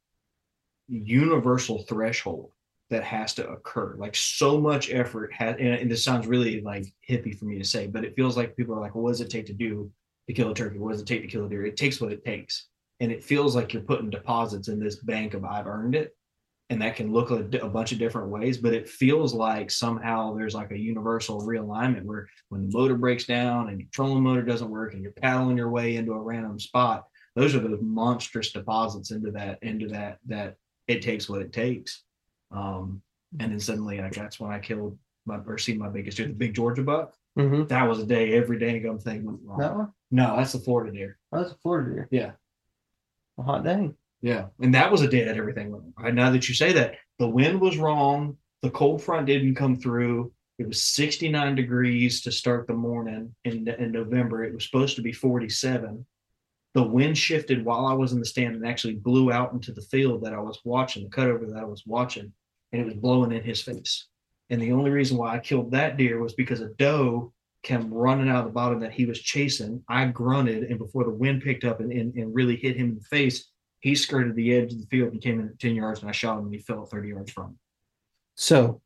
[0.89, 2.51] universal threshold
[2.91, 3.95] that has to occur.
[3.97, 7.65] Like so much effort has, and, and this sounds really like hippie for me to
[7.65, 9.91] say, but it feels like people are like, well, what does it take to do
[10.27, 10.79] to kill a turkey?
[10.79, 11.65] What does it take to kill a deer?
[11.65, 12.69] It takes what it takes
[13.03, 16.15] and it feels like you're putting deposits in this bank of I've earned it.
[16.71, 20.33] And that can look a, a, bunch of different ways, but it feels like somehow
[20.35, 24.43] there's like a universal realignment where when the motor breaks down and your trolling motor
[24.43, 27.05] doesn't work and you're paddling your way into a random spot,
[27.35, 30.55] those are those monstrous deposits into that, into that, that
[30.87, 32.05] it takes what it takes.
[32.53, 33.03] Um,
[33.41, 36.35] and then suddenly like that's when I killed my or seen my biggest deer, the
[36.35, 37.15] big Georgia buck.
[37.39, 37.67] Mm-hmm.
[37.69, 39.59] That was a day every day ago I'm thinking went wrong.
[39.59, 39.93] That one?
[40.11, 41.19] No, that's the Florida deer.
[41.33, 42.09] Oh, that's a Florida deer.
[42.11, 42.33] Yeah.
[43.39, 43.93] A hot day.
[44.21, 46.15] Yeah, and that was a day that everything went wrong.
[46.15, 48.37] Now that you say that, the wind was wrong.
[48.63, 50.33] The cold front didn't come through.
[50.59, 54.45] It was 69 degrees to start the morning in, in November.
[54.45, 56.07] It was supposed to be 47.
[56.75, 59.83] The wind shifted while I was in the stand and actually blew out into the
[59.83, 62.33] field that I was watching, the cutover that I was watching,
[62.73, 64.07] and it was blowing in his face.
[64.51, 68.29] And the only reason why I killed that deer was because a doe came running
[68.29, 69.83] out of the bottom that he was chasing.
[69.89, 72.95] I grunted, and before the wind picked up and, and, and really hit him in
[72.97, 73.51] the face,
[73.81, 76.13] he skirted the edge of the field and came in at 10 yards and I
[76.13, 77.59] shot him and he fell 30 yards from him.
[78.37, 78.81] So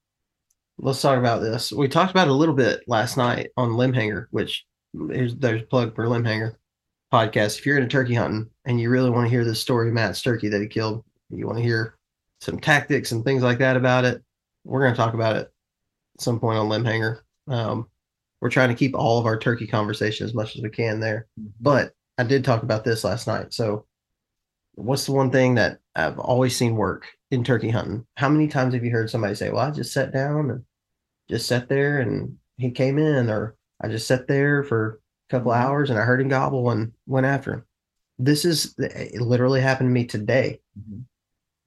[0.79, 1.71] let's talk about this.
[1.71, 4.65] We talked about a little bit last night on Limbhanger, which
[5.11, 6.57] is there's a plug for Limbhanger
[7.13, 7.59] podcast.
[7.59, 10.23] If you're into turkey hunting and you really want to hear the story of Matt's
[10.23, 11.96] turkey that he killed, you want to hear
[12.41, 14.23] some tactics and things like that about it,
[14.65, 15.53] we're going to talk about it
[16.15, 17.21] at some point on Limbhanger.
[17.49, 17.89] Um,
[18.41, 21.27] we're trying to keep all of our turkey conversation as much as we can there.
[21.61, 23.55] But I did talk about this last night.
[23.55, 23.87] So
[24.75, 28.07] what's the one thing that I've always seen work in turkey hunting?
[28.17, 30.65] How many times have you heard somebody say, Well, I just sat down and
[31.29, 35.53] just sat there and he came in, or I just sat there for a couple
[35.53, 35.57] Mhm.
[35.57, 37.65] hours and I heard him gobble and went after him.
[38.19, 40.61] This is it literally happened to me today.
[40.79, 41.05] Mhm.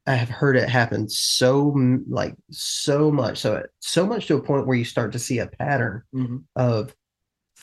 [0.10, 1.72] I have heard it happen so
[2.10, 5.46] like so much, so so much to a point where you start to see a
[5.46, 6.46] pattern Mhm.
[6.56, 6.96] of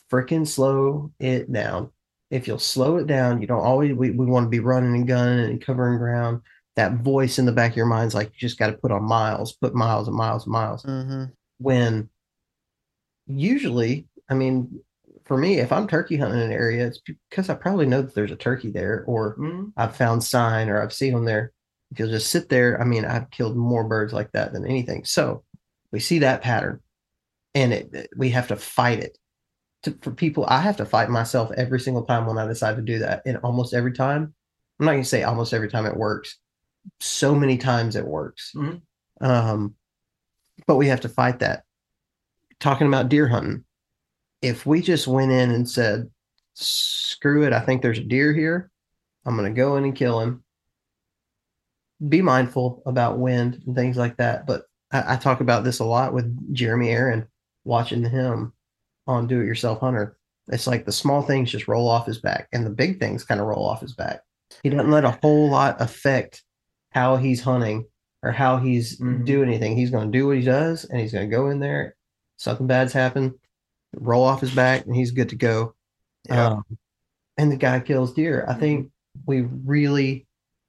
[0.09, 1.90] freaking slow it down.
[2.30, 5.09] If you'll slow it down, you don't always we, we want to be running and
[5.09, 6.42] gunning and covering ground.
[6.76, 9.03] That voice in the back of your mind's like you just got to put on
[9.03, 10.84] miles, put miles and miles and miles.
[10.84, 11.24] Mm-hmm.
[11.59, 12.09] When
[13.26, 14.80] usually, I mean,
[15.24, 18.14] for me, if I'm turkey hunting in an area, it's because I probably know that
[18.14, 19.72] there's a turkey there, or Mhm.
[19.76, 21.51] I've found sign, or I've seen them there.
[21.97, 25.07] If you'll just sit there, I mean, I've killed more birds like that than anything.
[25.07, 25.44] So
[25.92, 26.80] we see that pattern,
[27.55, 29.16] and it, we have to fight it.
[29.84, 32.82] To, for people, I have to fight myself every single time when I decide to
[32.82, 34.34] do that, and almost every time.
[34.78, 36.38] I'm not gonna say almost every time it works.
[37.01, 38.53] So many times it works.
[38.55, 38.82] Mhm.
[39.22, 39.74] Um,
[40.66, 41.64] but we have to fight that.
[42.61, 43.64] Talking about deer hunting,
[44.42, 46.11] if we just went in and said,
[46.53, 48.70] "Screw it, I think there's a deer here.
[49.24, 50.42] I'm gonna go in and kill him."
[52.09, 54.47] Be mindful about wind and things like that.
[54.47, 57.26] But I, I talk about this a lot with Jeremy Aaron,
[57.64, 58.53] watching him
[59.07, 60.16] on Do It Yourself Hunter.
[60.49, 63.40] It's like the small things just roll off his back, and the big things kind
[63.40, 64.20] of roll off his back.
[64.62, 66.44] He doesn't let a whole lot affect
[66.90, 67.86] how he's hunting
[68.22, 69.24] or how he's Mhm.
[69.24, 69.76] doing anything.
[69.76, 71.97] He's going to do what he does, and he's going to go in there.
[72.36, 73.34] Something bad's happened,
[73.94, 75.74] roll off his back, and he's good to go.
[76.28, 76.47] Yeah.
[76.49, 76.64] Um,
[77.36, 78.44] and the guy kills deer.
[78.49, 78.90] I think
[79.26, 80.26] we really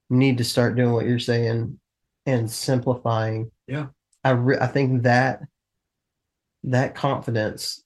[0.09, 1.79] need to start doing what you're saying
[2.25, 3.51] and simplifying.
[3.67, 3.87] Yeah.
[4.23, 5.41] I re- I think that
[6.63, 7.83] that confidence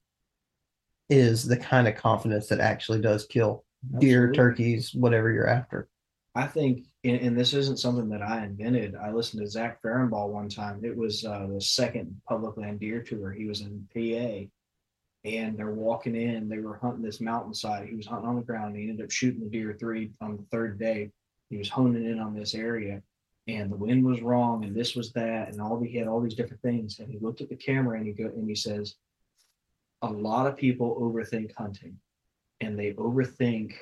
[1.09, 3.65] is the kind of confidence that actually does kill
[3.99, 5.88] deer, turkeys, whatever you're after.
[6.36, 8.95] I think and, and this isn't something that I invented.
[8.95, 10.82] I listened to Zach Farrenball one time.
[10.84, 13.32] It was uh, the second public land deer tour.
[13.32, 14.47] He was in PA,
[15.26, 16.47] and they're walking in.
[16.47, 17.88] They were hunting this mountainside.
[17.88, 18.76] He was hunting on the ground.
[18.76, 21.11] He ended up shooting the deer three on the third day.
[21.51, 23.03] He was honing in on this area,
[23.47, 26.33] and the wind was wrong, and this was that, and all he had all these
[26.33, 26.99] different things.
[26.99, 28.95] And he looked at the camera and he go and he says,
[30.01, 31.99] "A lot of people overthink hunting,
[32.59, 33.73] and they overthink."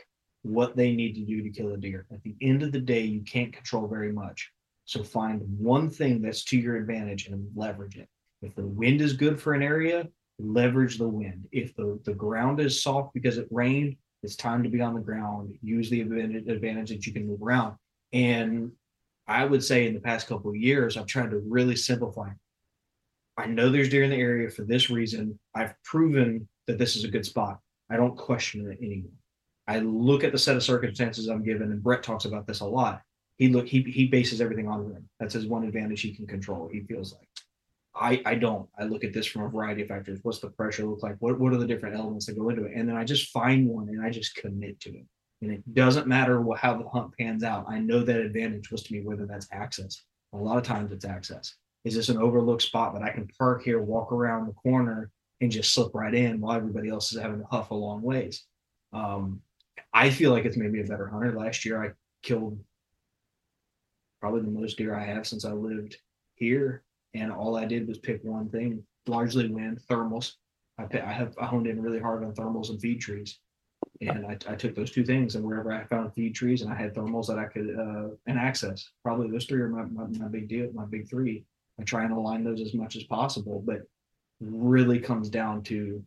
[0.43, 2.05] what they need to do to kill a deer.
[2.11, 4.51] At the end of the day, you can't control very much.
[4.85, 8.07] So find one thing that's to your advantage and leverage it.
[8.41, 10.07] If the wind is good for an area,
[10.39, 11.47] leverage the wind.
[11.51, 15.01] If the, the ground is soft because it rained, it's time to be on the
[15.01, 15.57] ground.
[15.61, 17.75] Use the advantage, that you can move around.
[18.13, 18.71] And
[19.27, 22.29] I would say in the past couple of years, I've tried to really simplify.
[23.37, 25.39] I know there's deer in the area for this reason.
[25.55, 27.59] I've proven that this is a good spot.
[27.89, 29.11] I don't question it anymore.
[29.67, 32.65] I look at the set of circumstances I'm given, and Brett talks about this a
[32.65, 33.01] lot.
[33.37, 35.07] He look he he bases everything on rim.
[35.19, 36.67] That's his one advantage he can control.
[36.71, 37.28] He feels like.
[37.95, 38.69] I I don't.
[38.77, 40.19] I look at this from a variety of factors.
[40.23, 41.15] What's the pressure look like?
[41.19, 42.73] What what are the different elements that go into it?
[42.75, 45.05] And then I just find one and I just commit to it.
[45.41, 47.65] And it doesn't matter what, how the hunt pans out.
[47.69, 50.03] I know that advantage was to me, whether that's access.
[50.33, 51.55] A lot of times it's access.
[51.85, 55.49] Is this an overlooked spot that I can park here, walk around the corner, and
[55.49, 58.43] just slip right in while everybody else is having to huff a long ways?
[58.91, 59.41] Um,
[59.93, 61.31] I feel like it's made me a better hunter.
[61.31, 62.59] Last year, I killed
[64.19, 65.97] probably the most deer I have since I lived
[66.35, 66.83] here,
[67.13, 70.33] and all I did was pick one thing, largely wind thermals.
[70.77, 73.39] I I have I honed in really hard on thermals and feed trees,
[74.01, 76.75] and I, I took those two things, and wherever I found feed trees and I
[76.75, 80.27] had thermals that I could uh, and access, probably those three are my, my my
[80.27, 81.45] big deal, my big three.
[81.79, 83.83] I try and align those as much as possible, but
[84.41, 86.03] really comes down to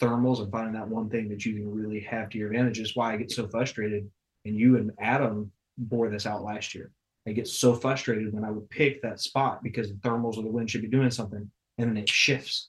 [0.00, 2.96] thermals and finding that one thing that you can really have to your advantage is
[2.96, 4.10] why I get so frustrated.
[4.44, 6.90] And you and Adam bore this out last year.
[7.26, 10.48] I get so frustrated when I would pick that spot because the thermals or the
[10.50, 11.48] wind should be doing something,
[11.78, 12.68] and then it shifts,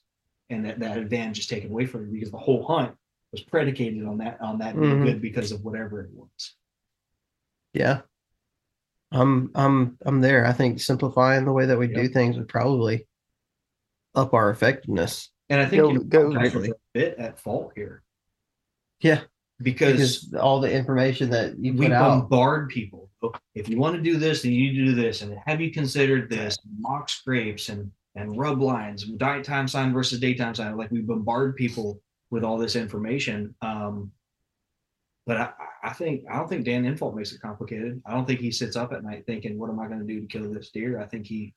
[0.50, 2.94] and that, that advantage is taken away from you because the whole hunt
[3.32, 5.04] was predicated on that on that being Mhm.
[5.04, 6.54] good because of whatever it was.
[7.72, 8.02] Yeah.
[9.10, 10.46] I'm I'm I'm there.
[10.46, 13.06] I think simplifying the way that we do things would probably
[14.14, 15.30] up our effectiveness.
[15.48, 18.02] And I think Go- you go- a bit at fault here
[19.00, 19.22] Yeah.
[19.60, 19.92] because
[20.22, 22.20] Because all the information that you we put out.
[22.30, 23.03] bombard people.
[23.54, 25.22] If you want to do this, then you need to do this.
[25.22, 26.56] And have you considered this?
[26.78, 30.76] Mock scrapes and and rub lines, nighttime sign versus daytime sign.
[30.76, 32.00] Like we bombard people
[32.30, 33.54] with all this information.
[33.60, 34.12] Um,
[35.26, 35.50] but I,
[35.82, 38.00] I think I don't think Dan Infalt makes it complicated.
[38.06, 40.20] I don't think he sits up at night thinking, "What am I going to do
[40.20, 41.54] to kill this deer?" I think he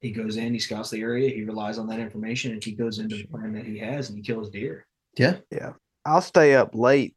[0.00, 2.98] he goes in, he scouts the area, he relies on that information, and he goes
[3.00, 4.86] into the plan that he has, and he kills deer.
[5.16, 5.72] Yeah, yeah.
[6.04, 7.16] I'll stay up late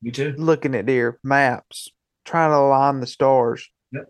[0.00, 0.34] You too.
[0.38, 1.88] looking at deer maps,
[2.24, 3.68] trying to align the stars.
[3.92, 4.08] Yep.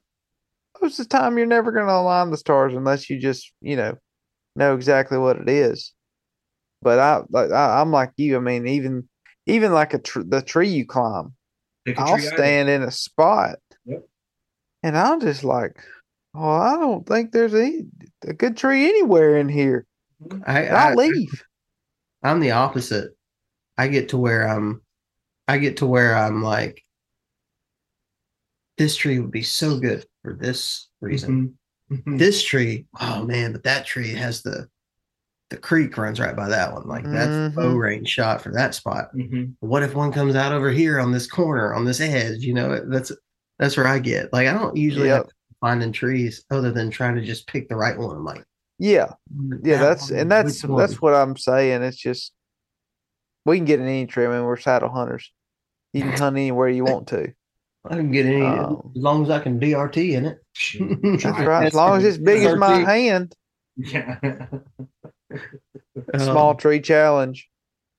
[0.81, 3.77] Most of the time, you're never going to align the stars unless you just, you
[3.77, 3.97] know,
[4.57, 5.93] know exactly what it is.
[6.83, 8.37] But I, like, I I'm like you.
[8.37, 9.09] I mean, even
[9.47, 11.35] even like a tr- the tree you climb,
[11.87, 13.57] a I'll stand in a spot,
[13.87, 14.05] Yep.
[14.83, 15.83] and I'll just like,
[16.35, 17.83] oh, I don't think there's any
[18.27, 19.87] a good tree anywhere in here.
[20.47, 21.43] I, I'll I leave.
[22.23, 23.13] I'm the opposite.
[23.77, 24.83] I get to where I'm
[25.49, 26.83] I get to where I'm like
[28.79, 31.57] this tree would be so good for this reason.
[31.93, 32.19] Mhm.
[32.19, 34.69] This tree, oh man, but that tree has the
[35.51, 36.89] the creek runs right by that one.
[36.89, 39.15] Like that's the bow range shot for that spot.
[39.15, 39.55] Mhm.
[39.61, 42.41] What if one comes out over here on this corner, on this edge?
[42.41, 43.13] You know, that's
[43.59, 44.33] that's where I get.
[44.33, 45.17] Like I don't usually Yep.
[45.17, 48.17] have to finding trees other than trying to just pick the right one.
[48.17, 48.45] I'm Like
[48.79, 49.13] Yeah,
[49.63, 49.79] yeah.
[49.79, 51.83] That's and that's that's what I'm saying.
[51.83, 52.33] It's just
[53.45, 54.25] we can get in any tree.
[54.25, 55.31] I mean, we're saddle hunters.
[55.93, 57.33] You can hunt anywhere you want to.
[57.87, 60.39] I can get any Um, as long as I can DRT in it.
[61.23, 61.67] That's right.
[61.67, 63.35] As long as it's big as my hand.
[63.77, 64.19] Yeah.
[66.13, 67.49] Um, Small tree challenge.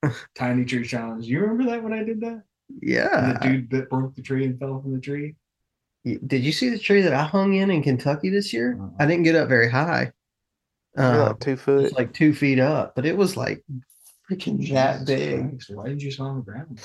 [0.35, 1.25] Tiny tree challenge.
[1.25, 2.41] You remember that when I did that?
[2.69, 3.33] And Yeah.
[3.33, 5.35] the dude that broke the tree and fell from the tree.
[6.05, 8.77] Did you see the tree that I hung in in Kentucky this year?
[8.79, 8.89] Uh-uh.
[8.99, 10.11] I didn't get up very high.
[10.97, 11.85] You're Uh, like two foot.
[11.85, 13.63] it's like two feet up, but it was like
[14.31, 16.79] freaking that big Christ, Why did you sit on the ground?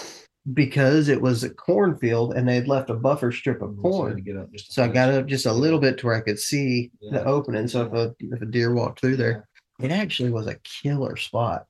[0.54, 3.82] Because it was a cornfield and they had left a buffer strip of mm, to
[3.82, 4.22] corn.
[4.22, 6.38] get up just So I got up just a little bit to where I could
[6.38, 7.68] see the opening.
[7.68, 9.48] So if a if a deer walked through there,
[9.80, 11.66] it actually was a killer spot.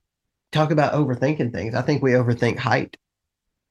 [0.51, 1.75] Talk about overthinking things.
[1.75, 2.97] I think we overthink height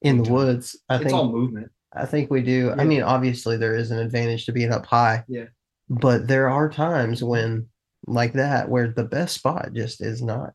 [0.02, 0.78] in the woods.
[0.88, 1.70] I It's think all movement.
[1.92, 2.66] I think we do.
[2.66, 2.76] Yeah.
[2.78, 5.24] I mean, obviously there is an advantage to being up high.
[5.28, 5.46] Yeah.
[5.88, 7.68] But there are times when
[8.06, 10.54] like that where the best spot just is not.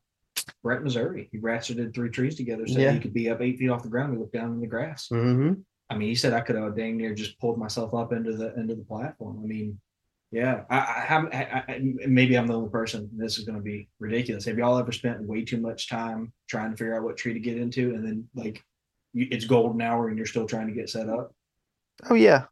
[0.63, 1.29] Brett, Missouri.
[1.31, 2.91] He ratcheted three trees together so Yeah.
[2.91, 5.07] he could be up eight feet off the ground and look down in the grass.
[5.09, 5.53] hmm
[5.87, 8.55] I mean, he said I could have dang near just pulled myself up into the
[8.59, 9.39] into the platform.
[9.43, 9.79] I mean,
[10.31, 11.63] yeah, I, I.
[11.71, 13.07] I, maybe I'm the only person.
[13.15, 14.45] This is going to be ridiculous.
[14.45, 17.39] Have y'all ever spent way too much time trying to figure out what tree to
[17.39, 18.63] get into, and then like
[19.13, 21.35] you, it's golden hour and you're still trying to get set up?
[22.09, 22.45] Oh yeah.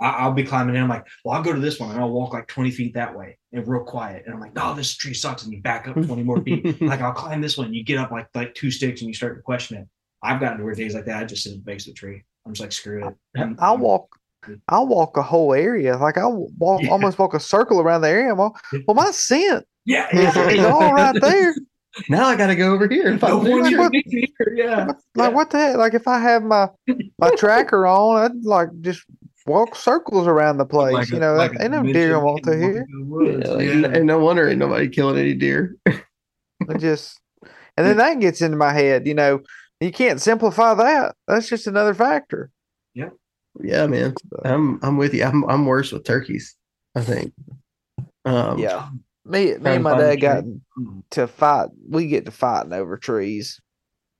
[0.00, 0.82] I'll be climbing in.
[0.82, 3.16] I'm like, well, I'll go to this one and I'll walk like 20 feet that
[3.16, 4.22] way and real quiet.
[4.26, 5.42] And I'm like, no, this tree sucks.
[5.44, 6.80] And you back up 20 more feet.
[6.82, 7.72] like I'll climb this one.
[7.74, 9.88] You get up like like two sticks and you start to question it.
[10.22, 11.22] I've gotten to where days like that.
[11.22, 12.22] I just sit at the base of the tree.
[12.46, 13.14] I'm just like, screw it.
[13.38, 14.16] I'm- I'll I'm- walk.
[14.68, 15.98] I'll walk a whole area.
[15.98, 16.88] Like I'll walk Yeah.
[16.90, 18.34] almost walk a circle around the area.
[18.34, 18.56] Well,
[18.88, 21.54] well my scent Yeah, is, is all right there.
[22.08, 24.24] Now I got to go over here and No find the wonder here,
[24.54, 24.86] Yeah.
[24.86, 25.76] What- Like what the heck?
[25.76, 26.68] Like if I have my
[27.18, 29.02] my tracker on, I'd like just
[29.46, 30.92] walk circles around the place.
[30.92, 32.86] Like a- you know, like ain't no deer gonna walk through here.
[32.90, 33.98] Woods, Yeah, like, yeah.
[33.98, 35.76] And no wonder ain't nobody killing any deer.
[35.88, 37.20] I just
[37.76, 39.06] and then that gets into my head.
[39.06, 39.40] You know,
[39.80, 41.14] you can't simplify that.
[41.26, 42.50] That's just another factor.
[42.94, 43.10] Yeah,
[43.62, 44.14] yeah, man.
[44.44, 45.24] I'm I'm with you.
[45.24, 46.56] I'm I'm worse with turkeys.
[46.94, 47.32] I think.
[48.24, 48.88] Um, Yeah.
[49.24, 50.44] Me, me and my dad got
[51.10, 51.68] to fight.
[51.88, 53.60] We get to fighting over trees.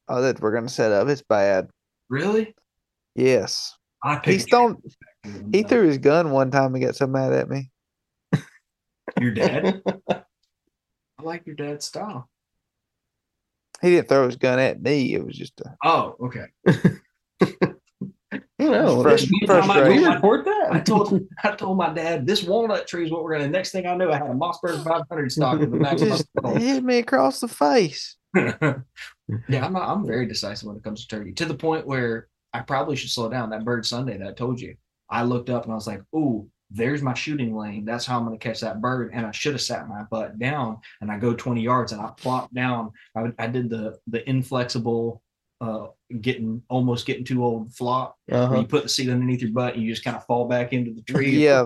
[0.09, 1.09] Oh, that we're gonna set up.
[1.09, 1.69] It's bad.
[2.09, 2.55] Really?
[3.15, 3.77] Yes.
[4.03, 4.77] I He's picked thrown.
[5.27, 5.51] Mm-hmm.
[5.53, 7.71] He threw his gun one time and got so mad at me.
[9.21, 9.83] your dad.
[10.11, 12.29] I like your dad's style.
[13.83, 15.15] He didn't throw his gun at me.
[15.15, 16.47] It was just a Oh, okay.
[17.43, 19.03] I don't know.
[19.03, 20.69] Frust- One time I told my- report that.
[20.71, 23.49] I told I told my dad this walnut tree is what we're gonna.
[23.49, 26.45] Next thing I knew, I had a Mossberg 500 stock in the back just of
[26.45, 28.17] my hit me across the face.
[28.37, 28.75] yeah,
[29.65, 31.33] I'm not, I'm very decisive when it comes to turkey.
[31.33, 33.51] To the point where I probably should slow down.
[33.51, 34.77] That bird Sunday that I told you,
[35.11, 37.85] I looked up and I was like, "Ooh, there's my shooting lane.
[37.85, 40.79] That's how I'm gonna catch that bird." And I should have sat my butt down
[41.01, 42.93] and I go 20 yards and I plop down.
[43.17, 45.23] I, I did the the inflexible,
[45.61, 45.89] uh,
[46.21, 48.17] getting almost getting too old flop.
[48.31, 48.61] Uh-huh.
[48.61, 50.93] you put the seat underneath your butt and you just kind of fall back into
[50.93, 51.31] the tree.
[51.31, 51.65] Yeah.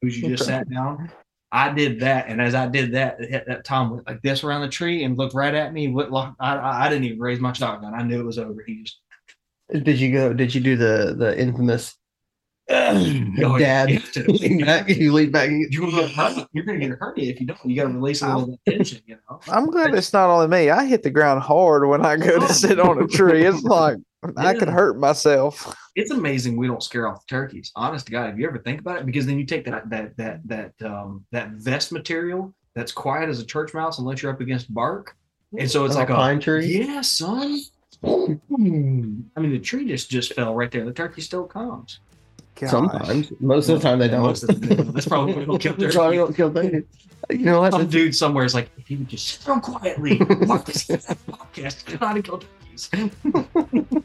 [0.00, 1.10] Because you just sat down.
[1.50, 4.60] I did that, and as I did that, hit that Tom went like this around
[4.60, 5.88] the tree and looked right at me.
[5.88, 7.94] Lock, I, I I didn't even raise my shotgun.
[7.94, 8.62] I knew it was over.
[8.66, 9.00] He just
[9.82, 10.34] Did you go?
[10.34, 11.96] Did you do the the infamous
[12.68, 13.90] yeah, dad?
[14.16, 15.50] you lean back, you lean back.
[15.50, 16.48] You're gonna get hurt.
[16.52, 17.64] You're gonna get hurt if you don't.
[17.64, 19.00] You got to release a little of the tension.
[19.06, 19.40] You know.
[19.48, 20.70] I'm glad it's not only me.
[20.70, 23.44] I hit the ground hard when I go to sit on a tree.
[23.44, 23.96] It's like
[24.36, 25.74] I could hurt myself.
[25.94, 27.72] It's amazing we don't scare off the turkeys.
[27.74, 29.06] Honest to God, have you ever think about it?
[29.06, 33.40] Because then you take that that that that um that vest material that's quiet as
[33.40, 35.16] a church mouse unless you're up against bark,
[35.58, 36.84] and so it's Oh, like a pine tree.
[36.84, 37.60] Yeah, son.
[38.04, 40.84] I mean, the tree just just fell right there.
[40.84, 42.00] The turkey still comes.
[42.58, 42.70] Gosh.
[42.70, 44.22] Sometimes, most of the time they don't.
[44.22, 44.92] Most of the time.
[44.92, 46.82] That's probably why we don't kill That's why we kill turkeys.
[47.30, 47.72] You know what?
[47.72, 51.88] Some dude somewhere is like, if you would just sit down quietly, watch this podcast,
[51.88, 52.90] you know how to kill turkeys.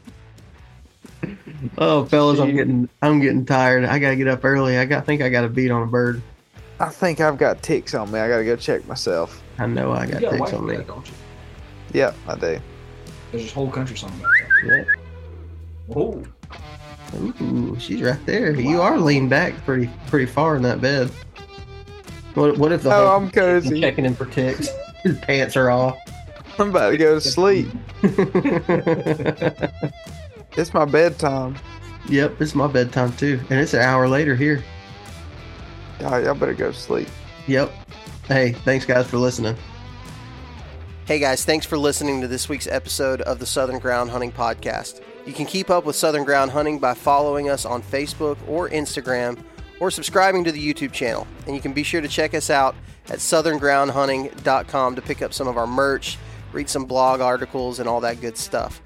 [1.78, 3.86] Oh, fellas, I'm getting I'm getting tired.
[3.86, 4.76] I gotta get up early.
[4.76, 6.20] I got I think I got a beat on a bird.
[6.78, 8.18] I think I've got ticks on me.
[8.18, 9.42] I got to go check myself.
[9.58, 10.76] I know I got got ticks on me.
[10.76, 11.14] that, don't you?
[11.92, 12.60] Yeah, I do.
[13.30, 14.32] There's this whole country song about
[14.66, 14.84] Yeah.
[15.94, 16.22] Oh,
[17.16, 18.52] Ooh, she's right there.
[18.58, 21.10] You are leaned back pretty pretty far in that bed.
[22.34, 23.80] What what if the Oh, I'm cozy.
[23.82, 24.68] checking in for ticks?
[25.02, 25.96] His pants are off.
[26.58, 27.68] I'm about to go to sleep.
[30.56, 31.56] It's my bedtime.
[32.08, 34.62] yep, it's my bedtime too, and it's an hour later here.
[35.98, 37.08] God, y'all better go to sleep.
[37.48, 37.72] Yep.
[38.28, 39.56] Hey, thanks guys for listening.
[41.06, 45.00] Hey guys, thanks for listening to this week's episode of the Southern Ground Hunting Podcast.
[45.26, 49.42] You can keep up with Southern Ground Hunting by following us on Facebook or Instagram
[49.80, 51.26] or subscribing to the YouTube channel.
[51.46, 52.76] And you can be sure to check us out
[53.08, 56.18] at southerngroundhunting.com to pick up some of our merch,
[56.52, 58.82] read some blog articles, and all that good stuff.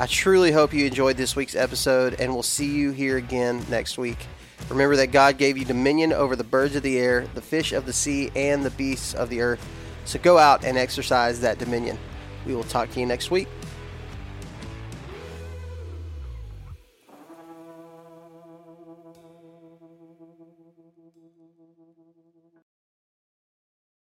[0.00, 3.98] I truly hope you enjoyed this week's episode, and we'll see you here again next
[3.98, 4.26] week.
[4.68, 7.86] Remember that God gave you dominion over the birds of the air, the fish of
[7.86, 9.64] the sea, and the beasts of the earth.
[10.04, 11.98] So go out and exercise that dominion.
[12.46, 13.48] We will talk to you next week.